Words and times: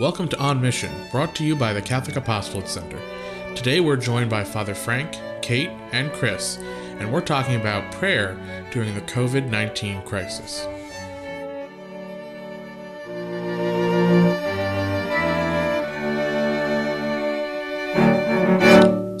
Welcome 0.00 0.28
to 0.28 0.38
On 0.38 0.62
Mission, 0.62 0.90
brought 1.10 1.34
to 1.34 1.44
you 1.44 1.54
by 1.54 1.74
the 1.74 1.82
Catholic 1.82 2.16
Apostolate 2.16 2.68
Center. 2.68 2.98
Today 3.54 3.80
we're 3.80 3.98
joined 3.98 4.30
by 4.30 4.44
Father 4.44 4.74
Frank, 4.74 5.14
Kate, 5.42 5.68
and 5.92 6.10
Chris, 6.10 6.56
and 6.98 7.12
we're 7.12 7.20
talking 7.20 7.56
about 7.56 7.92
prayer 7.92 8.34
during 8.70 8.94
the 8.94 9.02
COVID 9.02 9.50
19 9.50 10.00
crisis. 10.06 10.60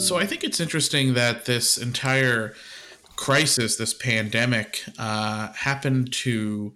So 0.02 0.16
I 0.16 0.24
think 0.24 0.44
it's 0.44 0.60
interesting 0.60 1.12
that 1.12 1.44
this 1.44 1.76
entire 1.76 2.54
crisis, 3.16 3.76
this 3.76 3.92
pandemic, 3.92 4.82
uh, 4.98 5.52
happened 5.52 6.10
to 6.14 6.72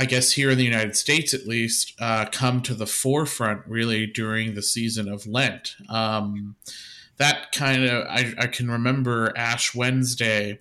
I 0.00 0.04
guess 0.04 0.32
here 0.32 0.50
in 0.50 0.58
the 0.58 0.64
United 0.64 0.96
States 0.96 1.34
at 1.34 1.46
least, 1.46 1.92
uh, 1.98 2.26
come 2.30 2.62
to 2.62 2.74
the 2.74 2.86
forefront 2.86 3.62
really 3.66 4.06
during 4.06 4.54
the 4.54 4.62
season 4.62 5.08
of 5.08 5.26
Lent. 5.26 5.74
Um, 5.88 6.54
that 7.18 7.50
kind 7.50 7.84
of, 7.84 8.06
I, 8.06 8.32
I, 8.38 8.46
can 8.46 8.70
remember 8.70 9.32
Ash 9.36 9.74
Wednesday, 9.74 10.60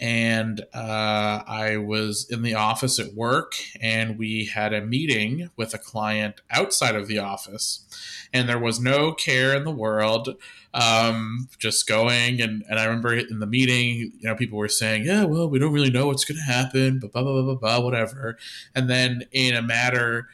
and 0.00 0.60
uh, 0.72 1.42
I 1.46 1.78
was 1.78 2.28
in 2.30 2.42
the 2.42 2.54
office 2.54 3.00
at 3.00 3.14
work, 3.14 3.54
and 3.80 4.16
we 4.16 4.46
had 4.46 4.72
a 4.72 4.80
meeting 4.80 5.50
with 5.56 5.74
a 5.74 5.78
client 5.78 6.40
outside 6.48 6.94
of 6.94 7.08
the 7.08 7.18
office, 7.18 7.84
and 8.32 8.48
there 8.48 8.58
was 8.58 8.78
no 8.78 9.12
care 9.12 9.52
in 9.54 9.64
the 9.64 9.72
world 9.72 10.36
um, 10.72 11.48
just 11.58 11.88
going. 11.88 12.40
And, 12.40 12.62
and 12.68 12.78
I 12.78 12.84
remember 12.84 13.14
in 13.14 13.40
the 13.40 13.46
meeting, 13.46 14.12
you 14.18 14.28
know, 14.28 14.36
people 14.36 14.58
were 14.58 14.68
saying, 14.68 15.06
yeah, 15.06 15.24
well, 15.24 15.48
we 15.48 15.58
don't 15.58 15.72
really 15.72 15.90
know 15.90 16.06
what's 16.06 16.24
going 16.24 16.38
to 16.38 16.44
happen, 16.44 17.00
but 17.00 17.12
blah, 17.12 17.22
blah, 17.22 17.32
blah, 17.32 17.42
blah, 17.42 17.54
blah, 17.54 17.80
whatever. 17.80 18.38
And 18.76 18.88
then 18.88 19.24
in 19.32 19.56
a 19.56 19.62
matter 19.62 20.28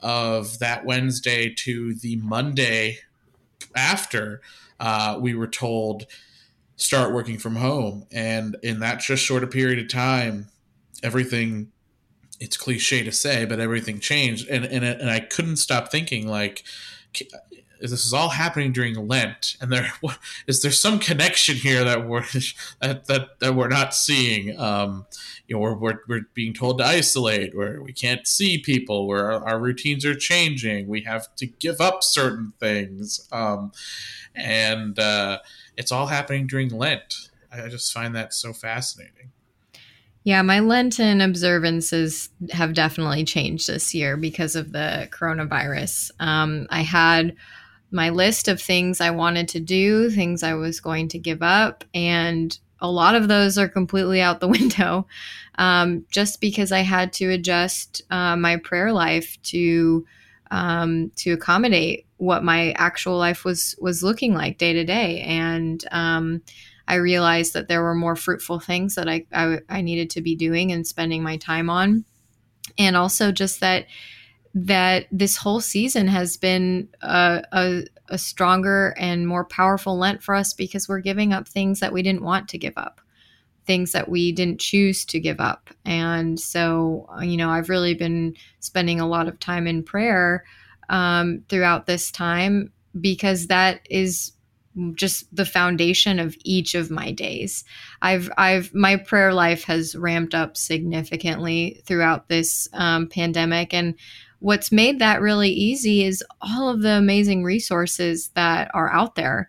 of 0.00 0.58
that 0.60 0.86
Wednesday 0.86 1.52
to 1.52 1.94
the 1.94 2.16
Monday 2.16 2.98
after, 3.74 4.40
uh, 4.80 5.18
we 5.20 5.34
were 5.34 5.48
told, 5.48 6.06
start 6.76 7.12
working 7.12 7.38
from 7.38 7.56
home. 7.56 8.06
And 8.12 8.56
in 8.62 8.80
that 8.80 9.00
just 9.00 9.24
short 9.24 9.44
a 9.44 9.48
period 9.48 9.78
of 9.78 9.88
time, 9.88 10.48
everything 11.02 11.72
it's 12.40 12.56
cliche 12.56 13.02
to 13.02 13.12
say, 13.12 13.44
but 13.44 13.58
everything 13.58 13.98
changed. 13.98 14.48
And, 14.48 14.64
and, 14.64 14.84
and 14.84 15.10
I 15.10 15.20
couldn't 15.20 15.56
stop 15.56 15.90
thinking 15.90 16.28
like, 16.28 16.64
this 17.80 18.04
is 18.04 18.12
all 18.12 18.30
happening 18.30 18.72
during 18.72 19.08
Lent, 19.08 19.56
and 19.60 19.72
there 19.72 19.92
what, 20.00 20.18
is 20.46 20.62
there 20.62 20.72
some 20.72 20.98
connection 20.98 21.56
here 21.56 21.84
that 21.84 22.06
we're 22.06 22.24
that 22.80 23.06
that, 23.06 23.38
that 23.40 23.54
we're 23.54 23.68
not 23.68 23.94
seeing. 23.94 24.58
Um, 24.58 25.06
you 25.46 25.56
know, 25.56 25.60
we're, 25.60 25.74
we're, 25.74 26.00
we're 26.06 26.26
being 26.34 26.52
told 26.52 26.78
to 26.78 26.84
isolate, 26.84 27.56
where 27.56 27.80
we 27.82 27.92
can't 27.92 28.26
see 28.26 28.58
people, 28.58 29.06
where 29.06 29.32
our, 29.32 29.48
our 29.48 29.58
routines 29.58 30.04
are 30.04 30.14
changing. 30.14 30.88
We 30.88 31.00
have 31.02 31.34
to 31.36 31.46
give 31.46 31.80
up 31.80 32.02
certain 32.02 32.52
things, 32.60 33.26
um, 33.32 33.72
and 34.34 34.98
uh, 34.98 35.38
it's 35.76 35.90
all 35.90 36.06
happening 36.06 36.46
during 36.46 36.68
Lent. 36.68 37.30
I 37.50 37.68
just 37.68 37.92
find 37.92 38.14
that 38.14 38.34
so 38.34 38.52
fascinating. 38.52 39.32
Yeah, 40.28 40.42
my 40.42 40.60
Lenten 40.60 41.22
observances 41.22 42.28
have 42.50 42.74
definitely 42.74 43.24
changed 43.24 43.66
this 43.66 43.94
year 43.94 44.18
because 44.18 44.56
of 44.56 44.72
the 44.72 45.08
coronavirus. 45.10 46.10
Um, 46.20 46.66
I 46.68 46.82
had 46.82 47.34
my 47.90 48.10
list 48.10 48.48
of 48.48 48.60
things 48.60 49.00
I 49.00 49.10
wanted 49.10 49.48
to 49.48 49.60
do, 49.60 50.10
things 50.10 50.42
I 50.42 50.54
was 50.54 50.80
going 50.80 51.08
to 51.08 51.18
give 51.18 51.42
up, 51.42 51.84
and 51.94 52.56
a 52.80 52.90
lot 52.90 53.14
of 53.14 53.28
those 53.28 53.58
are 53.58 53.68
completely 53.68 54.20
out 54.20 54.40
the 54.40 54.48
window 54.58 55.06
um, 55.58 56.06
just 56.10 56.40
because 56.40 56.72
I 56.72 56.80
had 56.80 57.12
to 57.14 57.30
adjust 57.30 58.02
uh, 58.10 58.36
my 58.36 58.56
prayer 58.56 58.92
life 58.92 59.36
to 59.44 60.06
um, 60.50 61.10
to 61.16 61.32
accommodate 61.32 62.06
what 62.16 62.42
my 62.42 62.72
actual 62.72 63.18
life 63.18 63.44
was 63.44 63.74
was 63.80 64.02
looking 64.02 64.34
like 64.34 64.58
day 64.58 64.72
to 64.72 64.84
day, 64.84 65.20
and 65.20 65.84
um, 65.90 66.42
I 66.86 66.94
realized 66.94 67.52
that 67.52 67.68
there 67.68 67.82
were 67.82 67.94
more 67.94 68.16
fruitful 68.16 68.60
things 68.60 68.94
that 68.94 69.08
I, 69.08 69.26
I 69.32 69.58
I 69.68 69.80
needed 69.82 70.10
to 70.10 70.22
be 70.22 70.36
doing 70.36 70.72
and 70.72 70.86
spending 70.86 71.22
my 71.22 71.36
time 71.36 71.68
on, 71.68 72.04
and 72.78 72.96
also 72.96 73.32
just 73.32 73.60
that 73.60 73.86
that 74.54 75.06
this 75.12 75.36
whole 75.36 75.60
season 75.60 76.08
has 76.08 76.36
been 76.36 76.88
a, 77.02 77.42
a, 77.52 77.82
a, 78.08 78.18
stronger 78.18 78.94
and 78.98 79.26
more 79.26 79.44
powerful 79.44 79.98
Lent 79.98 80.22
for 80.22 80.34
us 80.34 80.52
because 80.54 80.88
we're 80.88 81.00
giving 81.00 81.32
up 81.32 81.46
things 81.46 81.80
that 81.80 81.92
we 81.92 82.02
didn't 82.02 82.22
want 82.22 82.48
to 82.48 82.58
give 82.58 82.72
up, 82.76 83.00
things 83.66 83.92
that 83.92 84.08
we 84.08 84.32
didn't 84.32 84.60
choose 84.60 85.04
to 85.06 85.20
give 85.20 85.40
up. 85.40 85.70
And 85.84 86.40
so, 86.40 87.08
you 87.20 87.36
know, 87.36 87.50
I've 87.50 87.68
really 87.68 87.94
been 87.94 88.34
spending 88.60 89.00
a 89.00 89.08
lot 89.08 89.28
of 89.28 89.38
time 89.38 89.66
in 89.66 89.82
prayer 89.82 90.44
um, 90.88 91.44
throughout 91.48 91.86
this 91.86 92.10
time 92.10 92.72
because 93.00 93.48
that 93.48 93.86
is 93.90 94.32
just 94.94 95.34
the 95.34 95.44
foundation 95.44 96.18
of 96.18 96.36
each 96.44 96.74
of 96.74 96.90
my 96.90 97.10
days. 97.10 97.64
I've 98.02 98.30
I've 98.38 98.72
my 98.74 98.96
prayer 98.96 99.32
life 99.32 99.64
has 99.64 99.96
ramped 99.96 100.34
up 100.34 100.56
significantly 100.56 101.82
throughout 101.84 102.28
this 102.28 102.68
um, 102.72 103.08
pandemic, 103.08 103.74
and 103.74 103.94
what's 104.40 104.70
made 104.70 104.98
that 104.98 105.20
really 105.20 105.50
easy 105.50 106.04
is 106.04 106.24
all 106.40 106.68
of 106.68 106.82
the 106.82 106.92
amazing 106.92 107.42
resources 107.42 108.28
that 108.34 108.70
are 108.74 108.90
out 108.92 109.14
there. 109.14 109.48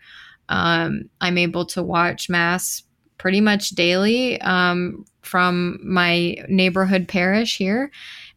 Um, 0.49 1.09
I'm 1.21 1.37
able 1.37 1.65
to 1.67 1.83
watch 1.83 2.29
Mass 2.29 2.83
pretty 3.17 3.41
much 3.41 3.71
daily 3.71 4.41
um, 4.41 5.05
from 5.21 5.79
my 5.83 6.35
neighborhood 6.47 7.07
parish 7.07 7.57
here. 7.57 7.91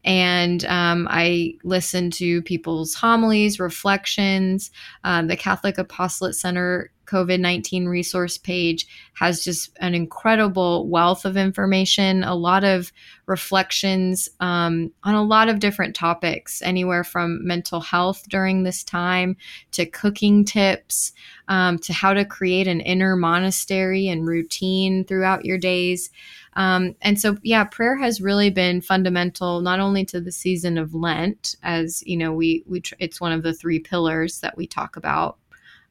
And 0.04 0.64
um, 0.64 1.06
I 1.10 1.54
listen 1.62 2.10
to 2.12 2.42
people's 2.42 2.94
homilies, 2.94 3.60
reflections. 3.60 4.70
Um, 5.04 5.28
the 5.28 5.36
Catholic 5.36 5.78
Apostolate 5.78 6.34
Center 6.34 6.90
COVID 7.06 7.40
19 7.40 7.86
resource 7.86 8.38
page 8.38 8.86
has 9.14 9.44
just 9.44 9.76
an 9.80 9.94
incredible 9.94 10.88
wealth 10.88 11.24
of 11.24 11.36
information, 11.36 12.24
a 12.24 12.34
lot 12.34 12.64
of 12.64 12.92
reflections 13.26 14.28
um, 14.40 14.90
on 15.04 15.14
a 15.14 15.22
lot 15.22 15.48
of 15.48 15.58
different 15.58 15.94
topics, 15.94 16.62
anywhere 16.62 17.04
from 17.04 17.46
mental 17.46 17.80
health 17.80 18.24
during 18.28 18.62
this 18.62 18.82
time 18.82 19.36
to 19.72 19.84
cooking 19.84 20.44
tips 20.44 21.12
um, 21.48 21.78
to 21.78 21.92
how 21.92 22.14
to 22.14 22.24
create 22.24 22.66
an 22.66 22.80
inner 22.80 23.14
monastery 23.14 24.08
and 24.08 24.26
routine 24.26 25.04
throughout 25.04 25.44
your 25.44 25.58
days. 25.58 26.10
Um, 26.54 26.94
and 27.00 27.18
so, 27.18 27.38
yeah, 27.42 27.64
prayer 27.64 27.96
has 27.96 28.20
really 28.20 28.50
been 28.50 28.80
fundamental 28.80 29.60
not 29.60 29.80
only 29.80 30.04
to 30.06 30.20
the 30.20 30.32
season 30.32 30.76
of 30.76 30.94
Lent, 30.94 31.56
as 31.62 32.02
you 32.06 32.16
know, 32.16 32.32
we 32.32 32.62
we 32.66 32.80
tr- 32.80 32.94
it's 32.98 33.20
one 33.20 33.32
of 33.32 33.42
the 33.42 33.54
three 33.54 33.78
pillars 33.78 34.40
that 34.40 34.56
we 34.56 34.66
talk 34.66 34.96
about 34.96 35.38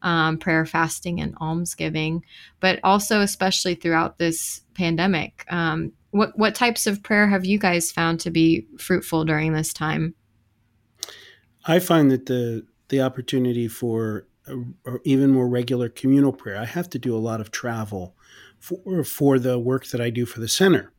um, 0.02 0.38
prayer, 0.38 0.66
fasting, 0.66 1.20
and 1.20 1.36
almsgiving, 1.40 2.24
but 2.60 2.80
also 2.84 3.22
especially 3.22 3.76
throughout 3.76 4.18
this 4.18 4.62
pandemic. 4.74 5.46
Um, 5.50 5.94
what 6.12 6.38
what 6.38 6.56
types 6.56 6.88
of 6.88 7.04
prayer 7.04 7.28
have 7.28 7.46
you 7.46 7.58
guys 7.58 7.92
found 7.92 8.20
to 8.22 8.32
be 8.32 8.68
fruitful 8.78 9.26
during 9.26 9.54
this 9.54 9.74
time? 9.74 10.14
I 11.66 11.80
find 11.80 12.12
that 12.12 12.26
the 12.26 12.66
the 12.90 13.02
opportunity 13.02 13.68
for 13.68 14.28
a, 14.48 14.58
even 15.04 15.32
more 15.32 15.48
regular 15.48 15.90
communal 15.90 16.34
prayer. 16.34 16.58
I 16.58 16.66
have 16.66 16.90
to 16.92 17.00
do 17.00 17.16
a 17.16 17.20
lot 17.20 17.42
of 17.42 17.52
travel 17.52 18.16
for 18.62 19.04
for 19.04 19.40
the 19.40 19.60
work 19.60 19.88
that 19.88 20.00
I 20.00 20.10
do 20.10 20.26
for 20.26 20.40
the 20.40 20.48
center, 20.48 20.94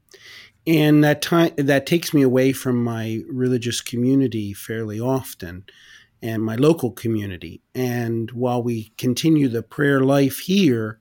and 0.67 1.03
that 1.03 1.23
time 1.23 1.53
that 1.57 1.87
takes 1.87 2.13
me 2.13 2.23
away 2.23 2.53
from 2.53 2.85
my 2.85 3.23
religious 3.31 3.81
community 3.81 4.53
fairly 4.53 5.01
often 5.01 5.65
and 6.23 6.43
my 6.43 6.55
local 6.55 6.93
community. 6.93 7.61
And 7.75 8.31
while 8.31 8.63
we 8.63 8.93
continue 8.97 9.49
the 9.49 9.63
prayer 9.63 10.01
life 10.01 10.39
here, 10.39 11.01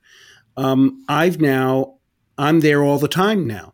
um, 0.57 1.05
I've 1.07 1.39
now, 1.39 1.95
I'm 2.37 2.61
there 2.61 2.83
all 2.83 2.97
the 2.97 3.07
time 3.07 3.45
now. 3.45 3.73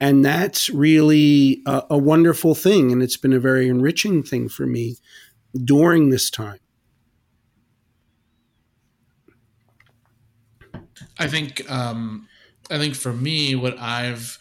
And 0.00 0.24
that's 0.24 0.70
really 0.70 1.62
a, 1.66 1.82
a 1.90 1.98
wonderful 1.98 2.54
thing. 2.54 2.90
And 2.92 3.02
it's 3.02 3.18
been 3.18 3.32
a 3.32 3.38
very 3.38 3.68
enriching 3.68 4.22
thing 4.22 4.48
for 4.48 4.66
me 4.66 4.96
during 5.64 6.08
this 6.08 6.30
time. 6.30 6.58
I 11.18 11.26
think, 11.26 11.70
um, 11.70 12.28
I 12.70 12.78
think 12.78 12.94
for 12.94 13.12
me, 13.12 13.54
what 13.54 13.78
I've, 13.78 14.38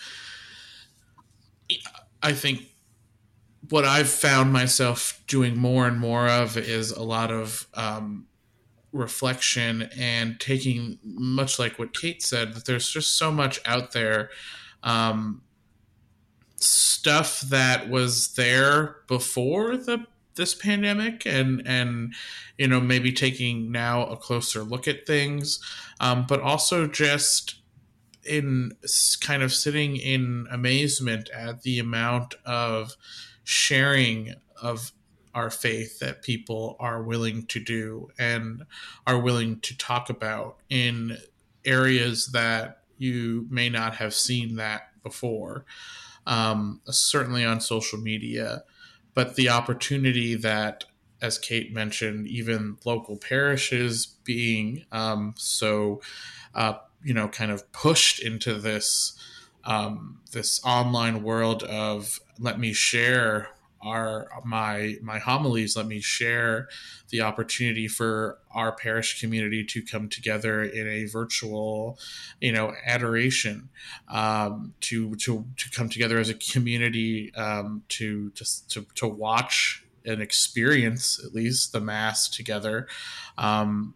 I 2.21 2.33
think 2.33 2.73
what 3.69 3.85
I've 3.85 4.09
found 4.09 4.53
myself 4.53 5.21
doing 5.27 5.57
more 5.57 5.87
and 5.87 5.99
more 5.99 6.27
of 6.27 6.57
is 6.57 6.91
a 6.91 7.03
lot 7.03 7.31
of 7.31 7.67
um, 7.73 8.27
reflection 8.91 9.89
and 9.97 10.39
taking, 10.39 10.99
much 11.03 11.59
like 11.59 11.79
what 11.79 11.97
Kate 11.97 12.21
said, 12.21 12.53
that 12.53 12.65
there's 12.65 12.89
just 12.89 13.17
so 13.17 13.31
much 13.31 13.59
out 13.65 13.91
there. 13.91 14.29
Um, 14.83 15.41
stuff 16.55 17.41
that 17.41 17.89
was 17.89 18.35
there 18.35 18.97
before 19.07 19.75
the 19.75 20.05
this 20.35 20.55
pandemic 20.55 21.25
and 21.25 21.61
and 21.65 22.13
you 22.57 22.67
know 22.67 22.79
maybe 22.79 23.11
taking 23.11 23.71
now 23.71 24.05
a 24.05 24.17
closer 24.17 24.63
look 24.63 24.87
at 24.87 25.05
things 25.05 25.59
um, 25.99 26.25
but 26.27 26.41
also 26.41 26.87
just 26.87 27.55
in 28.25 28.71
kind 29.21 29.43
of 29.43 29.53
sitting 29.53 29.97
in 29.97 30.47
amazement 30.49 31.29
at 31.31 31.61
the 31.63 31.79
amount 31.79 32.35
of 32.45 32.95
sharing 33.43 34.33
of 34.61 34.91
our 35.35 35.49
faith 35.49 35.99
that 35.99 36.21
people 36.21 36.75
are 36.79 37.01
willing 37.01 37.45
to 37.47 37.59
do 37.59 38.09
and 38.17 38.63
are 39.07 39.19
willing 39.19 39.59
to 39.61 39.77
talk 39.77 40.09
about 40.09 40.57
in 40.69 41.17
areas 41.65 42.27
that 42.27 42.83
you 42.97 43.47
may 43.49 43.69
not 43.69 43.95
have 43.95 44.13
seen 44.13 44.55
that 44.55 44.89
before. 45.01 45.65
Um, 46.25 46.81
certainly 46.85 47.43
on 47.43 47.59
social 47.59 47.99
media, 47.99 48.63
but 49.13 49.35
the 49.35 49.49
opportunity 49.49 50.35
that, 50.35 50.85
as 51.21 51.37
Kate 51.37 51.73
mentioned, 51.73 52.27
even 52.27 52.77
local 52.85 53.17
parishes 53.17 54.05
being 54.23 54.85
um, 54.91 55.33
so, 55.37 56.01
uh, 56.55 56.73
you 57.03 57.13
know, 57.13 57.27
kind 57.27 57.51
of 57.51 57.71
pushed 57.71 58.19
into 58.19 58.55
this 58.55 59.17
um, 59.65 60.19
this 60.31 60.63
online 60.65 61.23
world 61.23 61.63
of 61.63 62.19
let 62.39 62.59
me 62.59 62.73
share 62.73 63.49
our 63.83 64.27
my 64.45 64.95
my 65.01 65.19
homilies 65.19 65.75
let 65.75 65.85
me 65.85 65.99
share 65.99 66.67
the 67.09 67.21
opportunity 67.21 67.87
for 67.87 68.39
our 68.51 68.71
parish 68.71 69.19
community 69.19 69.63
to 69.63 69.81
come 69.81 70.09
together 70.09 70.63
in 70.63 70.87
a 70.87 71.05
virtual 71.05 71.99
you 72.39 72.51
know 72.51 72.73
adoration 72.85 73.69
um, 74.09 74.73
to 74.79 75.15
to 75.15 75.45
to 75.57 75.69
come 75.71 75.89
together 75.89 76.17
as 76.17 76.29
a 76.29 76.33
community 76.33 77.33
um, 77.35 77.83
to, 77.89 78.29
to 78.31 78.67
to 78.69 78.85
to 78.95 79.07
watch 79.07 79.83
and 80.05 80.21
experience 80.21 81.21
at 81.25 81.33
least 81.33 81.71
the 81.71 81.79
mass 81.79 82.27
together. 82.29 82.87
Um, 83.37 83.95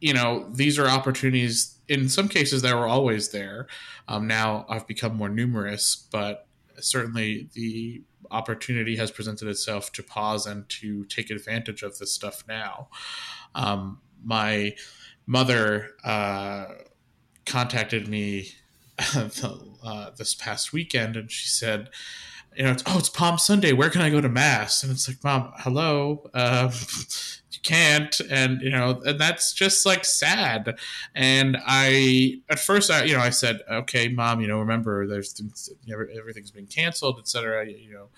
you 0.00 0.12
know 0.12 0.46
these 0.52 0.78
are 0.78 0.88
opportunities 0.88 1.78
in 1.88 2.08
some 2.08 2.28
cases 2.28 2.62
that 2.62 2.74
were 2.74 2.86
always 2.86 3.30
there. 3.30 3.66
Um, 4.06 4.26
now 4.26 4.66
i've 4.68 4.86
become 4.86 5.16
more 5.16 5.30
numerous 5.30 6.06
but 6.12 6.46
certainly 6.80 7.48
the 7.54 8.02
opportunity 8.30 8.96
has 8.96 9.10
presented 9.10 9.48
itself 9.48 9.92
to 9.92 10.02
pause 10.02 10.46
and 10.46 10.68
to 10.68 11.04
take 11.04 11.30
advantage 11.30 11.82
of 11.82 11.98
this 11.98 12.12
stuff 12.12 12.44
now. 12.48 12.88
Um, 13.54 14.00
my 14.22 14.74
mother 15.26 15.90
uh, 16.04 16.66
contacted 17.46 18.08
me 18.08 18.48
uh, 19.14 20.10
this 20.16 20.34
past 20.34 20.72
weekend 20.72 21.16
and 21.16 21.30
she 21.30 21.48
said, 21.48 21.90
you 22.56 22.64
know, 22.64 22.70
it's, 22.70 22.82
oh, 22.86 22.98
it's 22.98 23.08
Palm 23.08 23.38
Sunday. 23.38 23.72
Where 23.72 23.90
can 23.90 24.00
I 24.00 24.10
go 24.10 24.20
to 24.20 24.28
mass? 24.28 24.82
And 24.82 24.92
it's 24.92 25.08
like, 25.08 25.22
mom, 25.24 25.52
hello. 25.58 26.30
Uh, 26.32 26.70
can't 27.64 28.20
and 28.30 28.60
you 28.60 28.70
know 28.70 29.00
and 29.04 29.18
that's 29.18 29.52
just 29.52 29.84
like 29.84 30.04
sad. 30.04 30.76
And 31.14 31.56
i 31.66 32.40
at 32.48 32.60
first 32.60 32.90
i 32.90 33.04
you 33.04 33.14
know 33.14 33.20
i 33.20 33.30
said 33.30 33.60
okay 33.68 34.08
mom 34.08 34.40
you 34.40 34.46
know 34.46 34.60
remember 34.60 35.06
there's 35.06 35.40
everything's 36.16 36.50
been 36.50 36.66
canceled 36.66 37.18
etc 37.18 37.66
you 37.66 37.92
know 37.92 38.08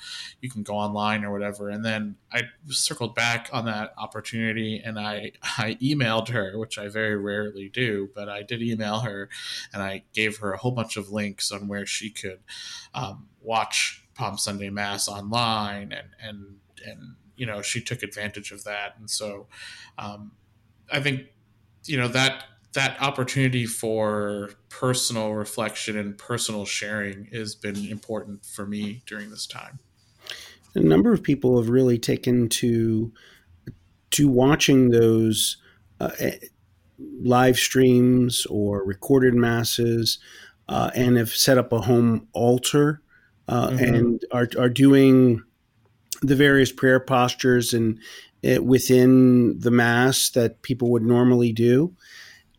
you 0.41 0.51
can 0.51 0.63
go 0.63 0.75
online 0.75 1.25
or 1.25 1.31
whatever. 1.31 1.71
And 1.71 1.85
then 1.85 2.17
i 2.33 2.43
circled 2.69 3.15
back 3.15 3.49
on 3.53 3.65
that 3.67 3.95
opportunity 3.97 4.83
and 4.85 4.99
i 4.99 5.33
i 5.59 5.77
emailed 5.81 6.29
her 6.29 6.59
which 6.59 6.79
i 6.79 6.89
very 6.89 7.17
rarely 7.17 7.69
do 7.69 8.11
but 8.15 8.29
i 8.29 8.43
did 8.43 8.61
email 8.63 9.01
her 9.01 9.29
and 9.73 9.83
i 9.83 10.03
gave 10.13 10.39
her 10.39 10.53
a 10.53 10.59
whole 10.59 10.73
bunch 10.73 10.97
of 10.97 11.11
links 11.11 11.53
on 11.53 11.69
where 11.69 11.87
she 11.87 12.11
could 12.11 12.41
um, 12.95 13.29
watch 13.41 14.05
palm 14.15 14.37
sunday 14.37 14.71
mass 14.71 15.09
online 15.09 15.93
and 15.93 16.09
and 16.21 16.57
and 16.85 17.15
you 17.37 17.47
know 17.47 17.63
she 17.63 17.81
took 17.81 18.03
advantage 18.03 18.53
of 18.53 18.65
that, 18.65 18.97
and 18.99 19.11
so 19.11 19.47
um, 19.99 20.33
I 20.91 21.01
think 21.01 21.27
you 21.85 21.97
know 21.97 22.09
that 22.09 22.45
that 22.73 23.01
opportunity 23.01 23.65
for 23.65 24.51
personal 24.69 25.33
reflection 25.33 25.97
and 25.97 26.19
personal 26.19 26.67
sharing 26.67 27.25
has 27.33 27.55
been 27.55 27.87
important 27.87 28.45
for 28.45 28.67
me 28.67 29.03
during 29.07 29.31
this 29.31 29.47
time. 29.47 29.79
A 30.75 30.81
number 30.81 31.11
of 31.13 31.23
people 31.23 31.57
have 31.57 31.71
really 31.71 31.99
taken 31.99 32.49
to 32.51 33.13
to 34.11 34.29
watching 34.29 34.91
those 34.91 35.57
uh, 36.01 36.11
eh, 36.19 36.37
live 36.99 37.57
streams 37.57 38.47
or 38.47 38.85
recorded 38.85 39.35
masses, 39.35 40.19
uh, 40.69 40.91
and 40.95 41.17
have 41.17 41.31
set 41.31 41.59
up 41.59 41.73
a 41.73 41.81
home 41.81 42.29
altar 42.33 43.01
uh, 43.49 43.71
mm-hmm. 43.71 43.95
and 43.95 44.25
are 44.33 44.49
are 44.59 44.69
doing 44.69 45.43
the 46.23 46.37
various 46.37 46.73
prayer 46.73 47.01
postures 47.01 47.73
and 47.73 47.99
uh, 48.47 48.63
within 48.63 49.59
the 49.59 49.71
mass 49.71 50.31
that 50.31 50.63
people 50.63 50.91
would 50.91 51.03
normally 51.03 51.53
do. 51.53 51.95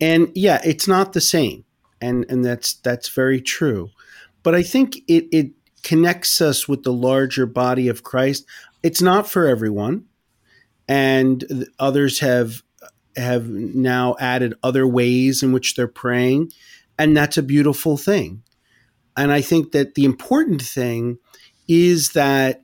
And 0.00 0.30
yeah, 0.34 0.60
it's 0.64 0.88
not 0.88 1.12
the 1.12 1.20
same. 1.20 1.64
And 2.00 2.24
and 2.28 2.44
that's 2.44 2.74
that's 2.74 3.08
very 3.08 3.40
true. 3.40 3.90
But 4.42 4.54
I 4.54 4.62
think 4.62 4.96
it 5.08 5.26
it 5.32 5.50
connects 5.82 6.40
us 6.40 6.68
with 6.68 6.82
the 6.82 6.92
larger 6.92 7.46
body 7.46 7.88
of 7.88 8.02
Christ. 8.02 8.46
It's 8.82 9.02
not 9.02 9.28
for 9.28 9.46
everyone. 9.46 10.04
And 10.86 11.66
others 11.78 12.20
have 12.20 12.62
have 13.16 13.48
now 13.48 14.16
added 14.20 14.54
other 14.62 14.86
ways 14.86 15.42
in 15.42 15.52
which 15.52 15.74
they're 15.74 15.88
praying, 15.88 16.52
and 16.98 17.16
that's 17.16 17.36
a 17.36 17.42
beautiful 17.42 17.96
thing. 17.96 18.42
And 19.16 19.32
I 19.32 19.40
think 19.40 19.72
that 19.72 19.96
the 19.96 20.04
important 20.04 20.62
thing 20.62 21.18
is 21.66 22.10
that 22.10 22.62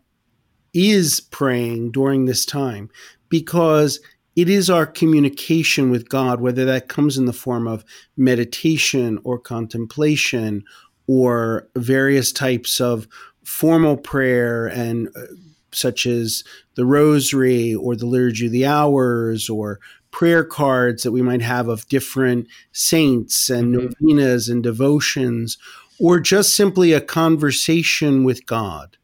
is 0.75 1.21
praying 1.21 1.93
during 1.93 2.25
this 2.25 2.45
time 2.45 2.91
because 3.29 4.01
it 4.37 4.49
is 4.49 4.69
our 4.69 4.87
communication 4.87 5.91
with 5.91 6.09
God, 6.09 6.41
whether 6.41 6.65
that 6.65 6.89
comes 6.89 7.17
in 7.17 7.27
the 7.27 7.33
form 7.33 7.69
of 7.69 7.85
meditation 8.17 9.21
or 9.23 9.39
contemplation 9.39 10.65
or 11.07 11.69
various 11.77 12.33
types 12.33 12.81
of 12.81 13.07
formal 13.45 13.97
prayer 13.97 14.67
and 14.67 15.09
uh, 15.17 15.27
such 15.73 16.07
as 16.07 16.43
the 16.77 16.85
rosary 16.85 17.75
or 17.75 17.95
the 17.95 18.07
liturgy 18.07 18.47
of 18.47 18.53
the 18.53 18.67
hours 18.67 19.49
or 19.49 19.81
prayer 20.11 20.45
cards 20.45 21.03
that 21.03 21.13
we 21.13 21.23
might 21.23 21.43
have 21.43 21.69
of 21.69 21.87
different 21.89 22.47
saints 22.73 23.51
and 23.51 23.75
mm-hmm. 23.75 23.87
novenas 24.01 24.49
and 24.49 24.63
devotions 24.63 25.59
or 25.99 26.21
just 26.21 26.55
simply 26.55 26.93
a 26.93 27.01
conversation 27.01 28.25
with 28.25 28.47
God 28.47 28.97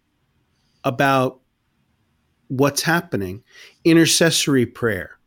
about 0.85 1.40
what's 2.51 2.83
happening. 2.83 3.43
Intercessory 3.85 4.67
prayer 4.67 5.19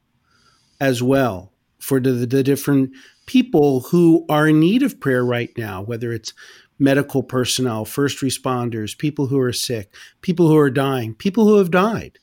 as 0.79 1.01
well 1.01 1.51
for 1.79 1.99
the, 1.99 2.11
the 2.11 2.43
different 2.43 2.91
people 3.25 3.81
who 3.81 4.25
are 4.29 4.47
in 4.47 4.59
need 4.59 4.83
of 4.83 4.99
prayer 4.99 5.25
right 5.25 5.51
now, 5.57 5.81
whether 5.81 6.11
it's 6.11 6.33
medical 6.77 7.23
personnel, 7.23 7.85
first 7.85 8.19
responders, 8.19 8.97
people 8.97 9.27
who 9.27 9.39
are 9.39 9.53
sick, 9.53 9.93
people 10.21 10.47
who 10.47 10.57
are 10.57 10.69
dying, 10.69 11.15
people 11.15 11.45
who 11.47 11.57
have 11.57 11.71
died. 11.71 12.19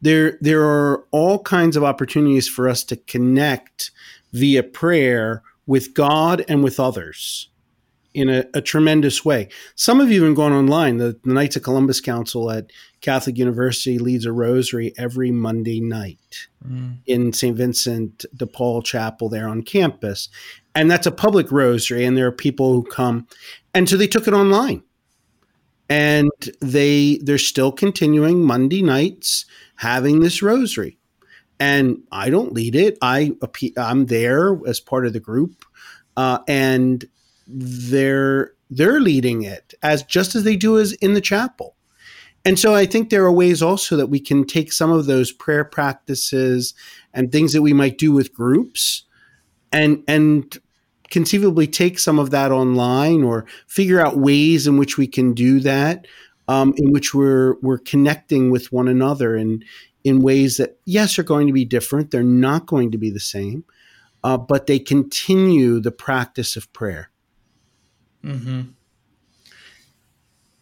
There, 0.00 0.38
there 0.40 0.62
are 0.62 1.04
all 1.10 1.42
kinds 1.42 1.76
of 1.76 1.82
opportunities 1.82 2.46
for 2.46 2.68
us 2.68 2.84
to 2.84 2.96
connect 2.96 3.90
via 4.32 4.62
prayer 4.62 5.42
with 5.66 5.94
God 5.94 6.44
and 6.48 6.62
with 6.62 6.78
others 6.78 7.48
in 8.14 8.28
a, 8.28 8.44
a, 8.54 8.60
tremendous 8.60 9.24
way. 9.24 9.48
Some 9.74 10.00
of 10.00 10.08
you 10.08 10.14
have 10.14 10.24
even 10.24 10.34
gone 10.34 10.52
online. 10.52 10.96
The, 10.96 11.18
the, 11.22 11.32
Knights 11.32 11.56
of 11.56 11.62
Columbus 11.62 12.00
Council 12.00 12.50
at 12.50 12.70
Catholic 13.00 13.38
University 13.38 13.98
leads 13.98 14.24
a 14.24 14.32
rosary 14.32 14.92
every 14.98 15.30
Monday 15.30 15.80
night 15.80 16.48
mm. 16.66 16.96
in 17.06 17.32
St. 17.32 17.56
Vincent 17.56 18.24
de 18.36 18.46
Paul 18.46 18.82
Chapel 18.82 19.28
there 19.28 19.48
on 19.48 19.62
campus. 19.62 20.28
And 20.74 20.90
that's 20.90 21.06
a 21.06 21.12
public 21.12 21.50
rosary, 21.50 22.04
and 22.04 22.16
there 22.16 22.26
are 22.26 22.32
people 22.32 22.72
who 22.72 22.82
come. 22.84 23.26
And 23.74 23.88
so 23.88 23.96
they 23.96 24.06
took 24.06 24.28
it 24.28 24.34
online. 24.34 24.82
And 25.90 26.30
they 26.60 27.18
they're 27.22 27.38
still 27.38 27.72
continuing 27.72 28.42
Monday 28.42 28.82
nights 28.82 29.46
having 29.76 30.20
this 30.20 30.42
rosary. 30.42 30.98
And 31.58 32.02
I 32.12 32.28
don't 32.28 32.52
lead 32.52 32.76
it. 32.76 32.98
I 33.00 33.32
I'm 33.76 34.06
there 34.06 34.60
as 34.66 34.80
part 34.80 35.06
of 35.06 35.14
the 35.14 35.20
group. 35.20 35.64
Uh, 36.16 36.40
and 36.46 37.08
they're 37.46 38.52
they're 38.70 39.00
leading 39.00 39.42
it 39.42 39.74
as 39.82 40.02
just 40.02 40.34
as 40.34 40.44
they 40.44 40.56
do 40.56 40.78
as 40.78 40.92
in 40.94 41.14
the 41.14 41.20
chapel. 41.20 41.74
And 42.44 42.58
so 42.58 42.74
I 42.74 42.86
think 42.86 43.10
there 43.10 43.24
are 43.24 43.32
ways 43.32 43.62
also 43.62 43.96
that 43.96 44.06
we 44.06 44.20
can 44.20 44.44
take 44.44 44.72
some 44.72 44.90
of 44.90 45.06
those 45.06 45.32
prayer 45.32 45.64
practices 45.64 46.74
and 47.12 47.30
things 47.30 47.52
that 47.52 47.62
we 47.62 47.72
might 47.72 47.98
do 47.98 48.12
with 48.12 48.34
groups 48.34 49.04
and 49.72 50.02
and 50.08 50.56
conceivably 51.10 51.66
take 51.66 51.98
some 51.98 52.18
of 52.18 52.30
that 52.30 52.52
online 52.52 53.22
or 53.22 53.46
figure 53.66 54.00
out 54.00 54.18
ways 54.18 54.66
in 54.66 54.78
which 54.78 54.98
we 54.98 55.06
can 55.06 55.32
do 55.32 55.60
that 55.60 56.06
um, 56.48 56.74
in 56.76 56.92
which 56.92 57.14
we're 57.14 57.56
we're 57.60 57.78
connecting 57.78 58.50
with 58.50 58.72
one 58.72 58.88
another 58.88 59.34
and 59.34 59.64
in 60.04 60.22
ways 60.22 60.58
that 60.58 60.78
yes 60.84 61.18
are 61.18 61.22
going 61.22 61.46
to 61.46 61.52
be 61.52 61.64
different 61.64 62.10
they're 62.10 62.22
not 62.22 62.66
going 62.66 62.90
to 62.90 62.98
be 62.98 63.10
the 63.10 63.20
same 63.20 63.64
uh, 64.22 64.36
but 64.36 64.66
they 64.66 64.78
continue 64.78 65.80
the 65.80 65.92
practice 65.92 66.56
of 66.56 66.72
prayer 66.72 67.10
Mm-hmm. 68.24 68.60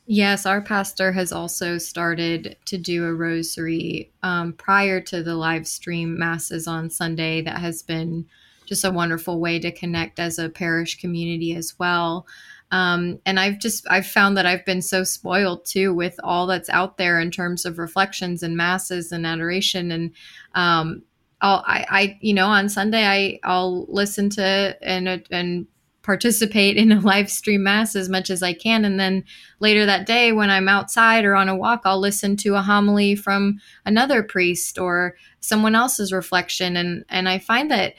Yes, 0.06 0.46
our 0.46 0.62
pastor 0.62 1.10
has 1.12 1.32
also 1.32 1.78
started 1.78 2.56
to 2.66 2.78
do 2.78 3.04
a 3.04 3.12
rosary 3.12 4.12
um, 4.22 4.52
prior 4.52 5.00
to 5.00 5.22
the 5.22 5.34
live 5.34 5.66
stream 5.66 6.16
masses 6.16 6.68
on 6.68 6.90
Sunday. 6.90 7.42
That 7.42 7.58
has 7.58 7.82
been 7.82 8.26
just 8.66 8.84
a 8.84 8.92
wonderful 8.92 9.40
way 9.40 9.58
to 9.58 9.72
connect 9.72 10.20
as 10.20 10.38
a 10.38 10.48
parish 10.48 11.00
community 11.00 11.56
as 11.56 11.74
well. 11.80 12.24
Um, 12.70 13.18
and 13.26 13.40
I've 13.40 13.58
just 13.58 13.84
I've 13.90 14.06
found 14.06 14.36
that 14.36 14.46
I've 14.46 14.64
been 14.64 14.82
so 14.82 15.02
spoiled 15.02 15.64
too 15.64 15.92
with 15.92 16.18
all 16.22 16.46
that's 16.46 16.70
out 16.70 16.98
there 16.98 17.20
in 17.20 17.32
terms 17.32 17.64
of 17.64 17.78
reflections 17.78 18.44
and 18.44 18.56
masses 18.56 19.10
and 19.10 19.26
adoration 19.26 19.90
and 19.90 20.12
um, 20.54 21.02
I'll 21.40 21.62
I, 21.66 21.86
I 21.88 22.18
you 22.20 22.34
know 22.34 22.46
on 22.46 22.68
Sunday 22.68 23.06
I 23.06 23.38
I'll 23.44 23.86
listen 23.86 24.30
to 24.30 24.76
and 24.82 25.24
and 25.30 25.66
participate 26.06 26.76
in 26.76 26.92
a 26.92 27.00
live 27.00 27.28
stream 27.28 27.64
mass 27.64 27.96
as 27.96 28.08
much 28.08 28.30
as 28.30 28.42
I 28.42 28.54
can. 28.54 28.84
And 28.84 28.98
then 28.98 29.24
later 29.58 29.84
that 29.84 30.06
day, 30.06 30.32
when 30.32 30.48
I'm 30.48 30.68
outside 30.68 31.24
or 31.24 31.34
on 31.34 31.48
a 31.48 31.56
walk, 31.56 31.82
I'll 31.84 32.00
listen 32.00 32.36
to 32.38 32.54
a 32.54 32.62
homily 32.62 33.16
from 33.16 33.60
another 33.84 34.22
priest 34.22 34.78
or 34.78 35.16
someone 35.40 35.74
else's 35.74 36.12
reflection. 36.12 36.76
And 36.76 37.04
and 37.08 37.28
I 37.28 37.38
find 37.38 37.70
that 37.72 37.94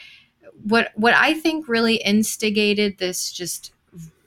what 0.64 0.92
what 0.96 1.14
I 1.14 1.34
think 1.34 1.68
really 1.68 1.98
instigated 1.98 2.98
this 2.98 3.32
just 3.32 3.74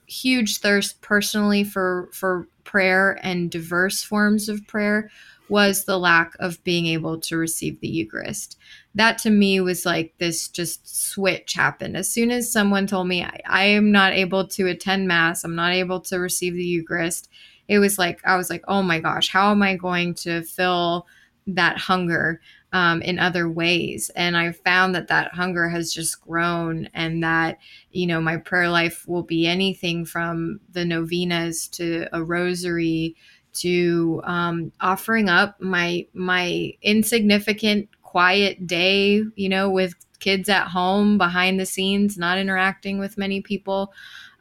huge 0.07 0.59
thirst 0.59 1.01
personally 1.01 1.65
for 1.65 2.09
for 2.13 2.47
prayer 2.65 3.19
and 3.23 3.51
diverse 3.51 4.03
forms 4.03 4.49
of 4.49 4.67
prayer 4.67 5.11
was 5.49 5.85
the 5.85 5.99
lack 5.99 6.35
of 6.39 6.63
being 6.63 6.87
able 6.87 7.19
to 7.19 7.37
receive 7.37 7.81
the 7.81 7.89
Eucharist 7.89 8.57
that 8.95 9.19
to 9.19 9.31
me 9.31 9.61
was 9.61 9.87
like 9.87 10.15
this 10.19 10.49
just 10.49 11.11
switch 11.11 11.55
happened. 11.55 11.97
As 11.97 12.11
soon 12.11 12.31
as 12.31 12.53
someone 12.53 12.87
told 12.87 13.07
me 13.07 13.23
I, 13.23 13.41
I, 13.47 13.65
am 13.65 13.93
not 13.93 14.13
able 14.13 14.47
to 14.49 14.67
attend 14.67 15.07
Mass, 15.07 15.45
I'm 15.45 15.55
not 15.55 15.73
able 15.73 16.01
to 16.03 16.19
receive 16.19 16.55
the 16.55 16.65
Eucharist, 16.65 17.29
it 17.69 17.79
was 17.79 17.99
like, 17.99 18.21
I 18.25 18.37
was 18.37 18.51
like, 18.51 18.65
oh 18.67 18.83
my 18.83 18.99
gosh, 18.99 19.29
how 19.29 19.53
am 19.53 19.63
I 19.63 19.77
going 19.77 20.15
to 20.15 20.43
fill 20.43 21.07
that 21.47 21.79
hunger 21.79 22.41
um, 22.73 23.01
in 23.03 23.21
other 23.21 23.49
ways? 23.49 24.11
And 24.17 24.37
I 24.37 24.51
found 24.51 24.97
that 24.97 25.07
that 25.07 25.35
hunger 25.35 25.69
has 25.69 25.93
just 25.93 26.21
grown 26.21 26.89
and 26.93 27.23
that, 27.23 27.59
you 27.93 28.09
know, 28.09 28.21
my 28.21 28.39
prayer 28.39 28.69
life 28.69 29.07
will 29.07 29.23
be 29.23 29.47
anything 29.47 30.05
from 30.05 30.59
the 30.73 30.85
novenas 30.85 31.69
to 31.69 32.09
a 32.13 32.25
rosary 32.25 33.15
to 33.53 34.21
um, 34.25 34.73
offering 34.81 35.29
up 35.29 35.61
my 35.61 36.07
my 36.13 36.73
insignificant 36.83 37.89
quiet 38.11 38.67
day, 38.67 39.23
you 39.37 39.49
know, 39.49 39.71
with 39.71 39.95
kids 40.19 40.49
at 40.49 40.67
home 40.67 41.17
behind 41.17 41.61
the 41.61 41.65
scenes, 41.65 42.19
not 42.19 42.39
interacting 42.39 42.99
with 42.99 43.17
many 43.17 43.41
people. 43.41 43.93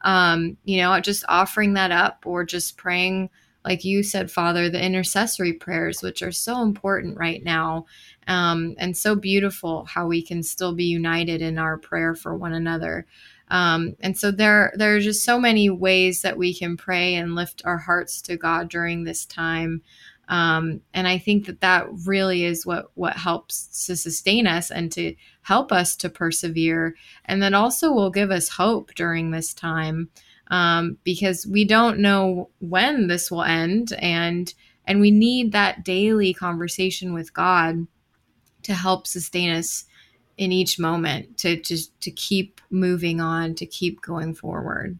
Um, 0.02 0.56
you 0.64 0.78
know, 0.78 0.98
just 0.98 1.24
offering 1.28 1.74
that 1.74 1.92
up 1.92 2.24
or 2.26 2.44
just 2.44 2.76
praying, 2.76 3.30
like 3.64 3.84
you 3.84 4.02
said, 4.02 4.28
Father, 4.28 4.68
the 4.68 4.84
intercessory 4.84 5.52
prayers, 5.52 6.02
which 6.02 6.20
are 6.20 6.32
so 6.32 6.62
important 6.62 7.16
right 7.16 7.44
now. 7.44 7.86
Um, 8.26 8.74
and 8.78 8.96
so 8.96 9.14
beautiful 9.14 9.84
how 9.84 10.08
we 10.08 10.20
can 10.20 10.42
still 10.42 10.74
be 10.74 10.84
united 10.84 11.40
in 11.40 11.56
our 11.56 11.78
prayer 11.78 12.16
for 12.16 12.36
one 12.36 12.52
another. 12.52 13.06
Um, 13.50 13.96
and 14.00 14.18
so 14.18 14.32
there, 14.32 14.72
there 14.74 14.96
are 14.96 15.00
just 15.00 15.24
so 15.24 15.38
many 15.38 15.70
ways 15.70 16.22
that 16.22 16.38
we 16.38 16.54
can 16.54 16.76
pray 16.76 17.14
and 17.14 17.36
lift 17.36 17.62
our 17.64 17.78
hearts 17.78 18.20
to 18.22 18.36
God 18.36 18.68
during 18.68 19.04
this 19.04 19.24
time. 19.26 19.82
Um, 20.30 20.80
and 20.94 21.08
I 21.08 21.18
think 21.18 21.46
that 21.46 21.60
that 21.60 21.88
really 22.06 22.44
is 22.44 22.64
what 22.64 22.92
what 22.94 23.16
helps 23.16 23.86
to 23.86 23.96
sustain 23.96 24.46
us 24.46 24.70
and 24.70 24.90
to 24.92 25.16
help 25.42 25.72
us 25.72 25.96
to 25.96 26.08
persevere, 26.08 26.94
and 27.24 27.42
that 27.42 27.52
also 27.52 27.92
will 27.92 28.10
give 28.10 28.30
us 28.30 28.48
hope 28.48 28.94
during 28.94 29.32
this 29.32 29.52
time 29.52 30.08
um, 30.46 30.98
because 31.02 31.48
we 31.48 31.64
don't 31.64 31.98
know 31.98 32.48
when 32.60 33.08
this 33.08 33.28
will 33.28 33.42
end, 33.42 33.92
and 33.98 34.54
and 34.86 35.00
we 35.00 35.10
need 35.10 35.50
that 35.50 35.84
daily 35.84 36.32
conversation 36.32 37.12
with 37.12 37.34
God 37.34 37.88
to 38.62 38.72
help 38.72 39.08
sustain 39.08 39.50
us 39.50 39.84
in 40.38 40.52
each 40.52 40.78
moment 40.78 41.38
to 41.38 41.60
just 41.60 42.00
to 42.02 42.10
keep 42.12 42.60
moving 42.70 43.20
on, 43.20 43.56
to 43.56 43.66
keep 43.66 44.00
going 44.00 44.32
forward. 44.32 44.96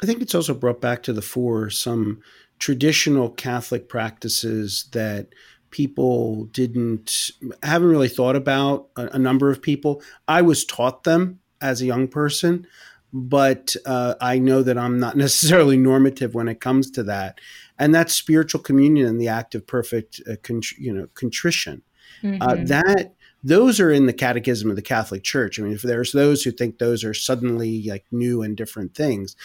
I 0.00 0.06
think 0.06 0.22
it's 0.22 0.34
also 0.34 0.54
brought 0.54 0.80
back 0.80 1.02
to 1.02 1.12
the 1.12 1.22
fore 1.22 1.70
some 1.70 2.22
traditional 2.60 3.30
Catholic 3.30 3.88
practices 3.88 4.86
that 4.92 5.28
people 5.70 6.44
didn't 6.46 7.30
haven't 7.62 7.88
really 7.88 8.08
thought 8.08 8.36
about 8.36 8.88
a, 8.96 9.06
a, 9.08 9.18
number 9.18 9.50
of 9.50 9.62
people. 9.62 10.02
I 10.28 10.42
was 10.42 10.64
taught 10.64 11.04
them 11.04 11.40
as 11.60 11.80
a 11.80 11.86
young 11.86 12.08
person 12.08 12.66
but 13.12 13.74
uh, 13.86 14.14
i 14.20 14.38
know 14.38 14.62
that 14.62 14.78
i'm 14.78 14.98
not 14.98 15.16
necessarily 15.26 15.76
normative 15.76 16.32
when 16.32 16.46
it 16.46 16.60
comes 16.60 16.90
to 16.92 17.02
that. 17.02 17.40
And 17.80 17.94
that's 17.94 18.14
spiritual 18.14 18.60
communion 18.60 19.06
and 19.06 19.20
the 19.20 19.28
act 19.28 19.54
of 19.54 19.66
perfect 19.66 20.20
uh, 20.28 20.32
contr- 20.42 20.78
you 20.78 20.92
know 20.92 21.08
contrition. 21.14 21.82
Uh, 22.22 22.26
mm-hmm. 22.26 22.42
uh, 22.42 22.54
that 22.66 23.14
those 23.42 23.80
are 23.80 23.90
in 23.90 24.06
the 24.06 24.12
catechism 24.12 24.68
of 24.70 24.76
the 24.76 24.82
Catholic 24.82 25.22
Church. 25.22 25.58
I 25.58 25.62
mean, 25.62 25.72
if 25.72 25.82
there's 25.82 26.12
those 26.12 26.42
who 26.42 26.50
think 26.50 26.78
those 26.78 27.04
are 27.04 27.14
suddenly 27.14 27.82
like 27.88 28.04
new 28.10 28.42
and 28.42 28.56
different 28.56 28.94
things, 28.94 29.36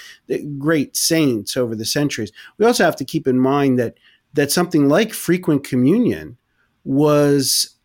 great 0.57 0.97
saints 0.97 1.55
over 1.55 1.75
the 1.75 1.85
centuries. 1.85 2.31
We 2.57 2.65
also 2.65 2.83
have 2.83 2.97
to 2.97 3.05
keep 3.05 3.27
in 3.27 3.39
mind 3.39 3.79
that 3.79 3.97
that 4.33 4.51
something 4.51 4.89
like 4.89 5.13
frequent 5.13 5.63
communion 5.63 6.37
was 6.83 7.77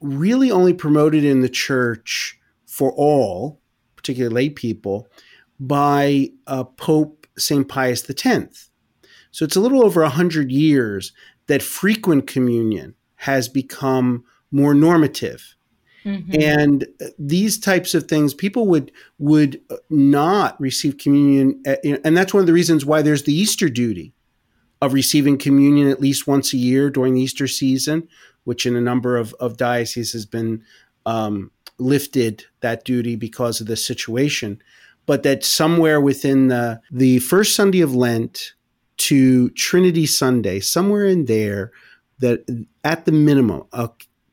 really 0.00 0.50
only 0.50 0.72
promoted 0.72 1.24
in 1.24 1.40
the 1.40 1.48
church 1.48 2.38
for 2.66 2.92
all, 2.92 3.60
particularly 3.96 4.34
lay 4.34 4.48
people, 4.48 5.08
by 5.58 6.30
uh, 6.46 6.64
Pope 6.64 7.26
St. 7.36 7.68
Pius 7.68 8.08
X. 8.08 8.70
So 9.32 9.44
it's 9.44 9.56
a 9.56 9.60
little 9.60 9.84
over 9.84 10.02
100 10.02 10.50
years 10.50 11.12
that 11.48 11.62
frequent 11.62 12.26
communion 12.26 12.94
has 13.16 13.48
become 13.48 14.24
more 14.50 14.74
normative. 14.74 15.54
Mm-hmm. 16.04 16.40
And 16.40 16.86
these 17.18 17.58
types 17.58 17.94
of 17.94 18.04
things, 18.04 18.32
people 18.32 18.66
would 18.68 18.90
would 19.18 19.60
not 19.90 20.58
receive 20.60 20.96
communion, 20.96 21.62
uh, 21.66 21.76
and 22.04 22.16
that's 22.16 22.32
one 22.32 22.40
of 22.40 22.46
the 22.46 22.54
reasons 22.54 22.86
why 22.86 23.02
there's 23.02 23.24
the 23.24 23.34
Easter 23.34 23.68
duty 23.68 24.14
of 24.80 24.94
receiving 24.94 25.36
communion 25.36 25.88
at 25.88 26.00
least 26.00 26.26
once 26.26 26.54
a 26.54 26.56
year 26.56 26.88
during 26.88 27.14
the 27.14 27.20
Easter 27.20 27.46
season, 27.46 28.08
which 28.44 28.64
in 28.64 28.76
a 28.76 28.80
number 28.80 29.18
of, 29.18 29.34
of 29.34 29.58
dioceses 29.58 30.12
has 30.12 30.24
been 30.24 30.62
um, 31.04 31.50
lifted 31.78 32.46
that 32.60 32.84
duty 32.84 33.14
because 33.14 33.60
of 33.60 33.66
the 33.66 33.76
situation. 33.76 34.62
But 35.04 35.22
that 35.24 35.44
somewhere 35.44 36.00
within 36.00 36.48
the 36.48 36.80
the 36.90 37.18
first 37.18 37.54
Sunday 37.54 37.80
of 37.80 37.94
Lent 37.94 38.54
to 38.98 39.50
Trinity 39.50 40.06
Sunday, 40.06 40.60
somewhere 40.60 41.04
in 41.04 41.26
there, 41.26 41.72
that 42.20 42.66
at 42.84 43.04
the 43.04 43.12
minimum, 43.12 43.64
a 43.72 43.90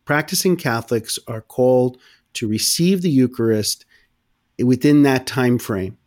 practicing 0.08 0.56
Catholics 0.56 1.20
are 1.28 1.42
called 1.42 1.98
to 2.34 2.48
receive 2.48 3.02
the 3.02 3.10
Eucharist 3.10 3.86
within 4.58 5.04
that 5.04 5.28
time 5.28 5.60
frame. 5.60 5.98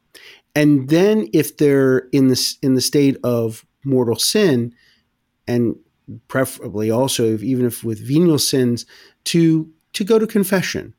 And 0.54 0.88
then 0.88 1.28
if 1.32 1.58
they're 1.58 2.08
in 2.10 2.28
the 2.28 2.56
in 2.62 2.74
the 2.74 2.80
state 2.80 3.18
of 3.22 3.64
mortal 3.84 4.16
sin 4.16 4.74
and 5.46 5.76
preferably 6.28 6.90
also 6.90 7.24
if, 7.34 7.42
even 7.42 7.66
if 7.66 7.84
with 7.84 8.04
venial 8.04 8.38
sins 8.38 8.86
to 9.24 9.70
to 9.92 10.02
go 10.02 10.18
to 10.18 10.26
confession 10.26 10.94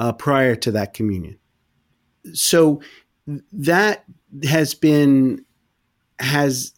uh, 0.00 0.12
prior 0.12 0.56
to 0.56 0.72
that 0.72 0.92
communion. 0.92 1.38
So 2.34 2.82
that 3.52 4.04
has 4.42 4.74
been 4.74 5.44
has 6.18 6.72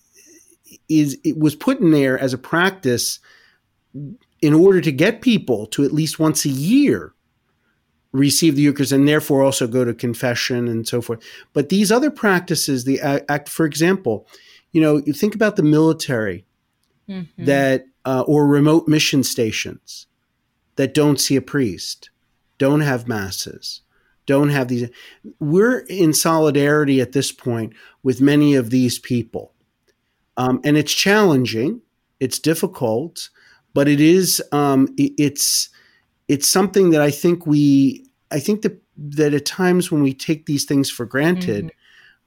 is 0.89 1.19
it 1.25 1.39
was 1.39 1.57
put 1.57 1.81
in 1.81 1.93
there 1.93 2.19
as 2.19 2.35
a 2.35 2.39
practice 2.39 3.19
in 4.43 4.53
order 4.53 4.81
to 4.81 4.93
get 4.93 5.23
people 5.23 5.67
to 5.69 5.85
at 5.85 5.93
least 5.93 6.19
once 6.19 6.45
a 6.45 6.51
year 6.51 7.15
receive 8.13 8.57
the 8.57 8.63
Eucharist 8.63 8.93
and 8.93 9.09
therefore 9.09 9.43
also 9.43 9.67
go 9.67 9.85
to 9.85 9.95
confession 9.95 10.69
and 10.69 10.87
so 10.87 11.01
forth. 11.01 11.25
But 11.55 11.71
these 11.71 11.91
other 11.91 12.11
practices, 12.11 12.85
the 12.85 13.01
act, 13.01 13.49
for 13.49 13.65
example, 13.65 14.27
you 14.73 14.83
know, 14.83 14.99
you 15.07 15.13
think 15.13 15.35
about 15.35 15.57
the 15.57 15.63
military 15.63 16.45
mm-hmm. 17.09 17.45
that 17.45 17.87
uh, 18.05 18.25
or 18.27 18.47
remote 18.47 18.89
mission 18.89 19.23
stations 19.23 20.07
that 20.77 20.93
don't 20.93 21.21
see 21.21 21.37
a 21.37 21.43
priest, 21.43 22.11
don't 22.59 22.81
have 22.81 23.09
masses, 23.09 23.83
don't 24.27 24.51
have 24.51 24.69
these. 24.69 24.91
We're 25.39 25.79
in 25.89 26.13
solidarity 26.13 27.01
at 27.01 27.13
this 27.13 27.33
point 27.33 27.75
with 28.03 28.21
many 28.21 28.55
of 28.55 28.71
these 28.71 28.99
people, 28.99 29.53
um, 30.37 30.61
and 30.65 30.77
it's 30.77 30.93
challenging. 30.93 31.81
It's 32.21 32.39
difficult 32.39 33.31
but 33.75 33.89
it 33.89 34.01
is 34.01 34.43
um, 34.53 34.89
it, 34.97 35.13
it's 35.19 35.69
it's 36.29 36.49
something 36.49 36.91
that 36.91 37.01
I 37.01 37.11
think 37.11 37.47
we 37.47 38.07
I 38.31 38.39
think 38.41 38.63
that 38.63 38.81
that 38.97 39.35
at 39.35 39.47
times 39.47 39.91
when 39.91 40.03
we 40.03 40.15
take 40.15 40.47
these 40.47 40.65
things 40.65 40.91
for 40.91 41.07
granted, 41.07 41.73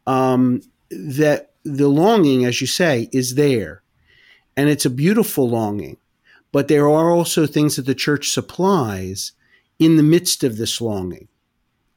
mm-hmm. 0.07 0.11
um, 0.11 0.61
that 0.89 1.53
the 1.63 1.87
longing, 1.87 2.45
as 2.45 2.61
you 2.61 2.67
say, 2.67 3.09
is 3.11 3.35
there, 3.35 3.81
and 4.57 4.69
it's 4.69 4.85
a 4.85 4.89
beautiful 4.89 5.49
longing. 5.49 5.97
But 6.51 6.67
there 6.67 6.87
are 6.87 7.11
also 7.11 7.45
things 7.45 7.75
that 7.75 7.85
the 7.85 7.95
church 7.95 8.29
supplies 8.29 9.33
in 9.77 9.97
the 9.97 10.03
midst 10.03 10.43
of 10.43 10.57
this 10.57 10.79
longing, 10.79 11.27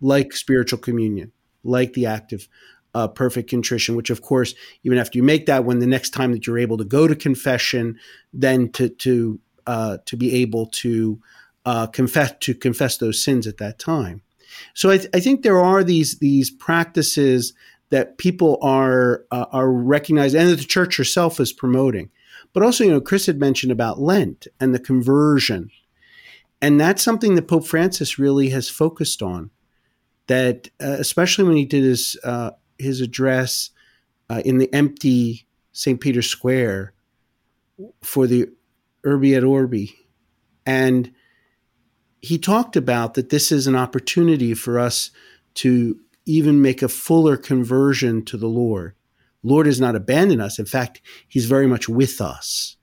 like 0.00 0.33
spiritual 0.33 0.81
communion, 0.81 1.33
like 1.62 1.93
the 1.93 2.07
act 2.07 2.33
of 2.33 2.49
uh, 2.99 3.07
perfect 3.07 3.49
contrition, 3.49 3.95
which 3.95 4.11
of 4.11 4.23
course, 4.23 4.55
even 4.83 4.99
after 4.99 5.17
you 5.19 5.23
make 5.23 5.47
that 5.47 5.64
when 5.64 5.78
the 5.78 5.87
next 5.87 6.11
time 6.11 6.33
that 6.33 6.47
you're 6.47 6.59
able 6.59 6.76
to 6.76 6.85
go 6.85 7.07
to 7.07 7.14
confession, 7.14 7.97
then 8.33 8.71
to 8.73 8.88
to 8.88 9.38
uh, 9.69 9.99
to 10.07 10.17
be 10.17 10.35
able 10.43 10.67
to 10.67 11.21
uh, 11.64 11.87
confess 11.87 12.33
to 12.40 12.55
confess 12.55 12.97
those 12.97 13.23
sins 13.23 13.47
at 13.47 13.59
that 13.59 13.78
time. 13.78 14.23
So 14.75 14.90
I, 14.90 14.99
th- 14.99 15.11
I 15.14 15.21
think 15.21 15.43
there 15.43 15.61
are 15.61 15.85
these 15.85 16.19
these 16.19 16.50
practices 16.50 17.52
that 17.90 18.19
people 18.19 18.59
are 18.62 19.25
uh, 19.31 19.47
are 19.52 19.71
recognizing, 19.71 20.40
and 20.40 20.50
that 20.50 20.57
the 20.57 20.64
church 20.64 20.97
herself 20.97 21.38
is 21.38 21.52
promoting. 21.52 22.11
But 22.52 22.64
also, 22.64 22.83
you 22.83 22.90
know, 22.90 23.00
Chris 23.00 23.26
had 23.26 23.38
mentioned 23.38 23.71
about 23.71 24.00
Lent 24.00 24.49
and 24.59 24.75
the 24.75 24.81
conversion, 24.81 25.71
and 26.61 26.81
that's 26.81 27.02
something 27.02 27.37
that 27.37 27.47
Pope 27.47 27.67
Francis 27.67 28.19
really 28.19 28.49
has 28.49 28.69
focused 28.69 29.23
on. 29.23 29.50
That 30.26 30.69
uh, 30.83 30.97
especially 30.99 31.45
when 31.45 31.57
he 31.57 31.64
did 31.64 31.85
his 31.85 32.17
uh, 32.25 32.50
his 32.78 33.00
address 33.00 33.70
uh, 34.30 34.42
in 34.44 34.58
the 34.58 34.73
empty 34.73 35.47
St. 35.73 36.00
Peter's 36.00 36.28
Square 36.28 36.92
for 38.02 38.26
the 38.26 38.49
Urbi 39.04 39.37
et 39.37 39.44
Orbi, 39.44 39.94
and 40.66 41.12
he 42.20 42.38
talked 42.38 42.76
about 42.76 43.14
that 43.14 43.30
this 43.30 43.52
is 43.52 43.66
an 43.66 43.76
opportunity 43.76 44.54
for 44.54 44.78
us 44.78 45.11
to 45.54 45.99
even 46.26 46.61
make 46.61 46.82
a 46.82 46.88
fuller 46.88 47.37
conversion 47.37 48.25
to 48.25 48.37
the 48.37 48.49
Lord. 48.49 48.94
Lord 49.42 49.66
has 49.66 49.80
not 49.80 49.97
abandoned 49.97 50.42
us. 50.42 50.58
In 50.58 50.66
fact, 50.66 51.00
He's 51.26 51.47
very 51.47 51.66
much 51.66 51.88
with 51.88 52.20
us 52.20 52.76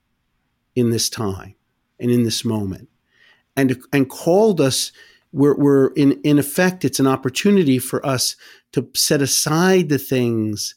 in 0.76 0.90
this 0.90 1.10
time 1.10 1.56
and 2.00 2.10
in 2.10 2.24
this 2.24 2.44
moment, 2.44 2.90
and 3.56 3.82
and 3.94 4.10
called 4.10 4.60
us. 4.62 4.92
We're, 5.36 5.58
we're 5.58 5.88
in 5.96 6.14
in 6.24 6.40
effect, 6.40 6.86
it's 6.86 7.00
an 7.00 7.08
opportunity 7.08 7.78
for 7.78 8.06
us 8.06 8.38
to 8.72 8.88
set 8.96 9.22
aside 9.22 9.90
the 9.90 10.00
things 10.00 10.76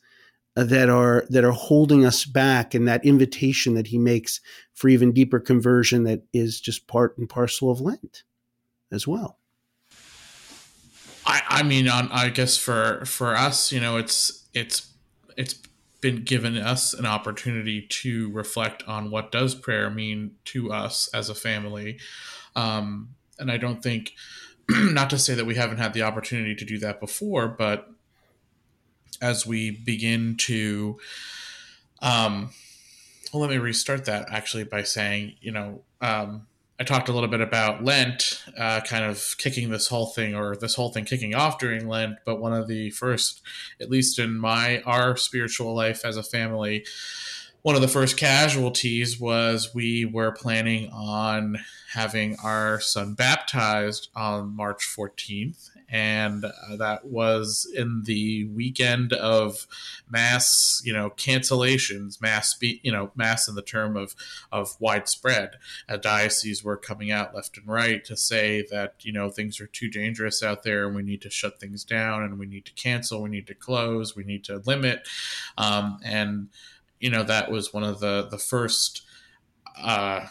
that 0.56 0.88
are 0.88 1.24
that 1.30 1.44
are 1.44 1.52
holding 1.52 2.04
us 2.04 2.24
back, 2.24 2.74
and 2.74 2.88
that 2.88 3.04
invitation 3.04 3.74
that 3.74 3.86
He 3.86 3.98
makes 3.98 4.40
for 4.74 4.88
even 4.88 5.12
deeper 5.12 5.38
conversion 5.38 6.02
that 6.02 6.24
is 6.32 6.60
just 6.60 6.88
part 6.88 7.16
and 7.16 7.28
parcel 7.28 7.70
of 7.70 7.80
Lent 7.80 8.24
as 8.90 9.06
well. 9.06 9.38
I, 11.24 11.42
I 11.48 11.62
mean, 11.62 11.88
on, 11.88 12.08
I 12.10 12.28
guess 12.30 12.56
for 12.56 13.04
for 13.04 13.36
us, 13.36 13.70
you 13.70 13.78
know, 13.78 13.96
it's 13.96 14.48
it's 14.54 14.92
it's 15.36 15.54
been 16.00 16.24
given 16.24 16.56
us 16.56 16.94
an 16.94 17.06
opportunity 17.06 17.82
to 17.82 18.32
reflect 18.32 18.82
on 18.88 19.12
what 19.12 19.30
does 19.30 19.54
prayer 19.54 19.90
mean 19.90 20.32
to 20.46 20.72
us 20.72 21.08
as 21.14 21.28
a 21.28 21.34
family, 21.34 22.00
um, 22.56 23.10
and 23.38 23.52
I 23.52 23.56
don't 23.56 23.82
think, 23.82 24.12
not 24.92 25.10
to 25.10 25.18
say 25.18 25.34
that 25.34 25.46
we 25.46 25.54
haven't 25.54 25.78
had 25.78 25.94
the 25.94 26.02
opportunity 26.02 26.54
to 26.54 26.64
do 26.64 26.78
that 26.78 27.00
before, 27.00 27.48
but 27.48 27.90
as 29.20 29.46
we 29.46 29.70
begin 29.70 30.36
to, 30.36 30.98
um, 32.00 32.50
well, 33.32 33.40
let 33.40 33.50
me 33.50 33.58
restart 33.58 34.04
that 34.04 34.26
actually 34.30 34.64
by 34.64 34.82
saying, 34.82 35.34
you 35.40 35.52
know, 35.52 35.82
um, 36.00 36.46
I 36.80 36.84
talked 36.84 37.08
a 37.08 37.12
little 37.12 37.28
bit 37.28 37.40
about 37.40 37.82
Lent, 37.82 38.44
uh, 38.56 38.80
kind 38.82 39.04
of 39.04 39.34
kicking 39.38 39.70
this 39.70 39.88
whole 39.88 40.06
thing 40.06 40.36
or 40.36 40.54
this 40.54 40.76
whole 40.76 40.92
thing 40.92 41.04
kicking 41.04 41.34
off 41.34 41.58
during 41.58 41.88
Lent. 41.88 42.18
But 42.24 42.40
one 42.40 42.52
of 42.52 42.68
the 42.68 42.90
first, 42.90 43.42
at 43.80 43.90
least 43.90 44.20
in 44.20 44.38
my 44.38 44.80
our 44.82 45.16
spiritual 45.16 45.74
life 45.74 46.04
as 46.04 46.16
a 46.16 46.22
family, 46.22 46.86
one 47.62 47.74
of 47.74 47.80
the 47.80 47.88
first 47.88 48.16
casualties 48.16 49.18
was 49.18 49.74
we 49.74 50.04
were 50.04 50.30
planning 50.30 50.90
on 50.92 51.58
having 51.92 52.36
our 52.44 52.80
son 52.80 53.14
baptized 53.14 54.08
on 54.14 54.54
March 54.54 54.86
14th, 54.86 55.70
and 55.88 56.44
uh, 56.44 56.76
that 56.76 57.06
was 57.06 57.66
in 57.74 58.02
the 58.04 58.44
weekend 58.44 59.12
of 59.12 59.66
mass, 60.08 60.80
you 60.84 60.92
know, 60.92 61.10
cancellations, 61.10 62.20
mass, 62.20 62.54
be, 62.54 62.78
you 62.84 62.92
know, 62.92 63.10
mass 63.16 63.48
in 63.48 63.54
the 63.54 63.62
term 63.62 63.96
of 63.96 64.14
of 64.52 64.76
widespread. 64.78 65.52
Uh, 65.88 65.96
dioceses 65.96 66.62
were 66.62 66.76
coming 66.76 67.10
out 67.10 67.34
left 67.34 67.56
and 67.56 67.66
right 67.66 68.04
to 68.04 68.16
say 68.16 68.64
that 68.70 68.94
you 69.00 69.12
know 69.12 69.30
things 69.30 69.60
are 69.60 69.66
too 69.66 69.88
dangerous 69.88 70.42
out 70.42 70.62
there, 70.62 70.86
and 70.86 70.94
we 70.94 71.02
need 71.02 71.22
to 71.22 71.30
shut 71.30 71.58
things 71.58 71.84
down, 71.84 72.22
and 72.22 72.38
we 72.38 72.46
need 72.46 72.66
to 72.66 72.72
cancel, 72.74 73.22
we 73.22 73.30
need 73.30 73.46
to 73.46 73.54
close, 73.54 74.14
we 74.14 74.24
need 74.24 74.44
to 74.44 74.62
limit, 74.64 75.08
um, 75.56 75.98
and 76.04 76.48
you 77.00 77.10
know 77.10 77.22
that 77.22 77.50
was 77.50 77.72
one 77.72 77.84
of 77.84 78.00
the 78.00 78.28
the 78.30 78.38
first. 78.38 79.02
Uh, 79.76 80.26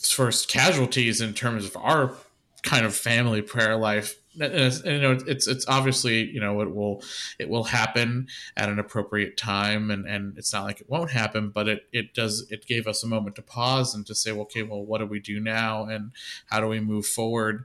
first 0.00 0.48
casualties 0.48 1.20
in 1.20 1.34
terms 1.34 1.66
of 1.66 1.76
our 1.76 2.14
kind 2.62 2.86
of 2.86 2.94
family 2.94 3.42
prayer 3.42 3.76
life 3.76 4.16
and, 4.40 4.84
you 4.84 5.00
know 5.00 5.18
it's 5.26 5.46
it's 5.46 5.66
obviously 5.68 6.24
you 6.24 6.40
know 6.40 6.60
it 6.60 6.74
will 6.74 7.02
it 7.38 7.48
will 7.48 7.64
happen 7.64 8.26
at 8.56 8.68
an 8.68 8.78
appropriate 8.78 9.36
time 9.36 9.90
and 9.90 10.06
and 10.06 10.36
it's 10.36 10.52
not 10.52 10.64
like 10.64 10.80
it 10.80 10.90
won't 10.90 11.10
happen 11.10 11.50
but 11.50 11.68
it 11.68 11.86
it 11.92 12.12
does 12.12 12.46
it 12.50 12.66
gave 12.66 12.86
us 12.86 13.02
a 13.02 13.06
moment 13.06 13.36
to 13.36 13.42
pause 13.42 13.94
and 13.94 14.06
to 14.06 14.14
say 14.14 14.30
okay 14.30 14.62
well 14.62 14.84
what 14.84 14.98
do 14.98 15.06
we 15.06 15.20
do 15.20 15.40
now 15.40 15.84
and 15.84 16.12
how 16.46 16.60
do 16.60 16.66
we 16.66 16.80
move 16.80 17.06
forward 17.06 17.64